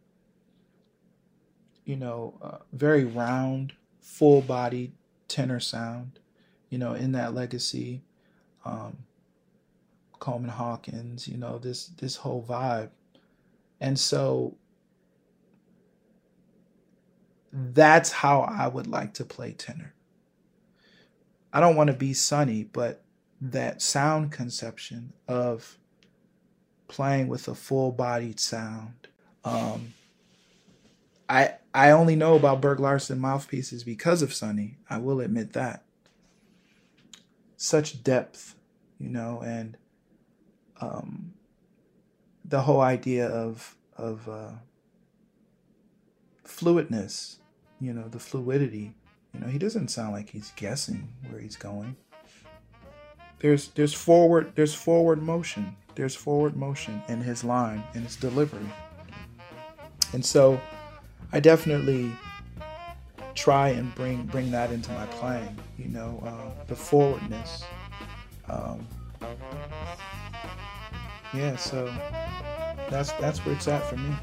you 1.84 1.96
know, 1.96 2.38
uh, 2.40 2.58
very 2.72 3.04
round, 3.04 3.72
full 4.00 4.40
bodied 4.40 4.92
tenor 5.26 5.60
sound, 5.60 6.20
you 6.70 6.78
know, 6.78 6.94
in 6.94 7.12
that 7.12 7.34
legacy, 7.34 8.02
um, 8.64 8.98
Coleman 10.22 10.50
Hawkins, 10.50 11.26
you 11.26 11.36
know, 11.36 11.58
this 11.58 11.86
this 11.86 12.14
whole 12.14 12.46
vibe. 12.48 12.90
And 13.80 13.98
so 13.98 14.54
that's 17.52 18.12
how 18.12 18.42
I 18.42 18.68
would 18.68 18.86
like 18.86 19.14
to 19.14 19.24
play 19.24 19.50
tenor. 19.50 19.94
I 21.52 21.58
don't 21.58 21.74
want 21.74 21.88
to 21.88 21.96
be 21.96 22.14
Sonny, 22.14 22.62
but 22.62 23.02
that 23.40 23.82
sound 23.82 24.30
conception 24.30 25.12
of 25.26 25.76
playing 26.86 27.26
with 27.26 27.48
a 27.48 27.56
full 27.56 27.90
bodied 27.90 28.38
sound. 28.38 29.08
Um, 29.44 29.92
I 31.28 31.54
I 31.74 31.90
only 31.90 32.14
know 32.14 32.36
about 32.36 32.60
Berg 32.60 32.78
Larsen 32.78 33.18
mouthpieces 33.18 33.82
because 33.82 34.22
of 34.22 34.32
Sonny. 34.32 34.78
I 34.88 34.98
will 34.98 35.18
admit 35.18 35.52
that. 35.54 35.82
Such 37.56 38.04
depth, 38.04 38.54
you 39.00 39.08
know, 39.08 39.42
and 39.44 39.76
um, 40.82 41.32
the 42.44 42.60
whole 42.60 42.80
idea 42.80 43.28
of 43.28 43.76
of 43.96 44.28
uh, 44.28 44.50
fluidness, 46.44 47.36
you 47.80 47.92
know, 47.92 48.08
the 48.08 48.18
fluidity. 48.18 48.92
You 49.32 49.40
know, 49.40 49.46
he 49.46 49.58
doesn't 49.58 49.88
sound 49.88 50.12
like 50.12 50.30
he's 50.30 50.52
guessing 50.56 51.08
where 51.30 51.40
he's 51.40 51.56
going. 51.56 51.96
There's 53.38 53.68
there's 53.68 53.94
forward 53.94 54.52
there's 54.54 54.74
forward 54.74 55.22
motion. 55.22 55.76
There's 55.94 56.14
forward 56.14 56.56
motion 56.56 57.02
in 57.08 57.20
his 57.20 57.44
line 57.44 57.82
in 57.94 58.02
his 58.02 58.16
delivery. 58.16 58.68
And 60.12 60.24
so 60.24 60.60
i 61.34 61.40
definitely 61.40 62.12
try 63.34 63.70
and 63.70 63.94
bring 63.94 64.24
bring 64.24 64.50
that 64.50 64.70
into 64.70 64.92
my 64.92 65.06
playing 65.06 65.56
you 65.78 65.88
know 65.88 66.22
uh, 66.26 66.64
the 66.66 66.76
forwardness. 66.76 67.64
Um, 68.50 68.86
yeah 71.34 71.56
so 71.56 71.92
that's 72.90 73.12
that's 73.12 73.44
where 73.44 73.54
it's 73.54 73.68
at 73.68 73.82
for 73.88 73.96
me 73.96 74.14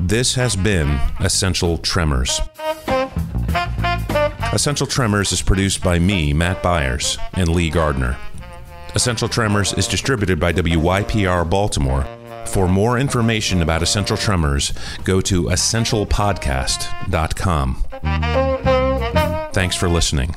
This 0.00 0.36
has 0.36 0.54
been 0.54 1.00
Essential 1.20 1.78
Tremors. 1.78 2.40
Essential 4.52 4.86
Tremors 4.86 5.32
is 5.32 5.42
produced 5.42 5.82
by 5.82 5.98
me, 5.98 6.32
Matt 6.32 6.62
Byers, 6.62 7.18
and 7.34 7.48
Lee 7.48 7.68
Gardner. 7.68 8.16
Essential 8.94 9.28
Tremors 9.28 9.72
is 9.74 9.86
distributed 9.86 10.38
by 10.38 10.52
WYPR 10.52 11.50
Baltimore. 11.50 12.06
For 12.46 12.68
more 12.68 12.98
information 12.98 13.62
about 13.62 13.82
Essential 13.82 14.16
Tremors, 14.16 14.72
go 15.04 15.20
to 15.22 15.44
essentialpodcast.com. 15.44 17.84
Thanks 19.52 19.76
for 19.76 19.88
listening. 19.88 20.34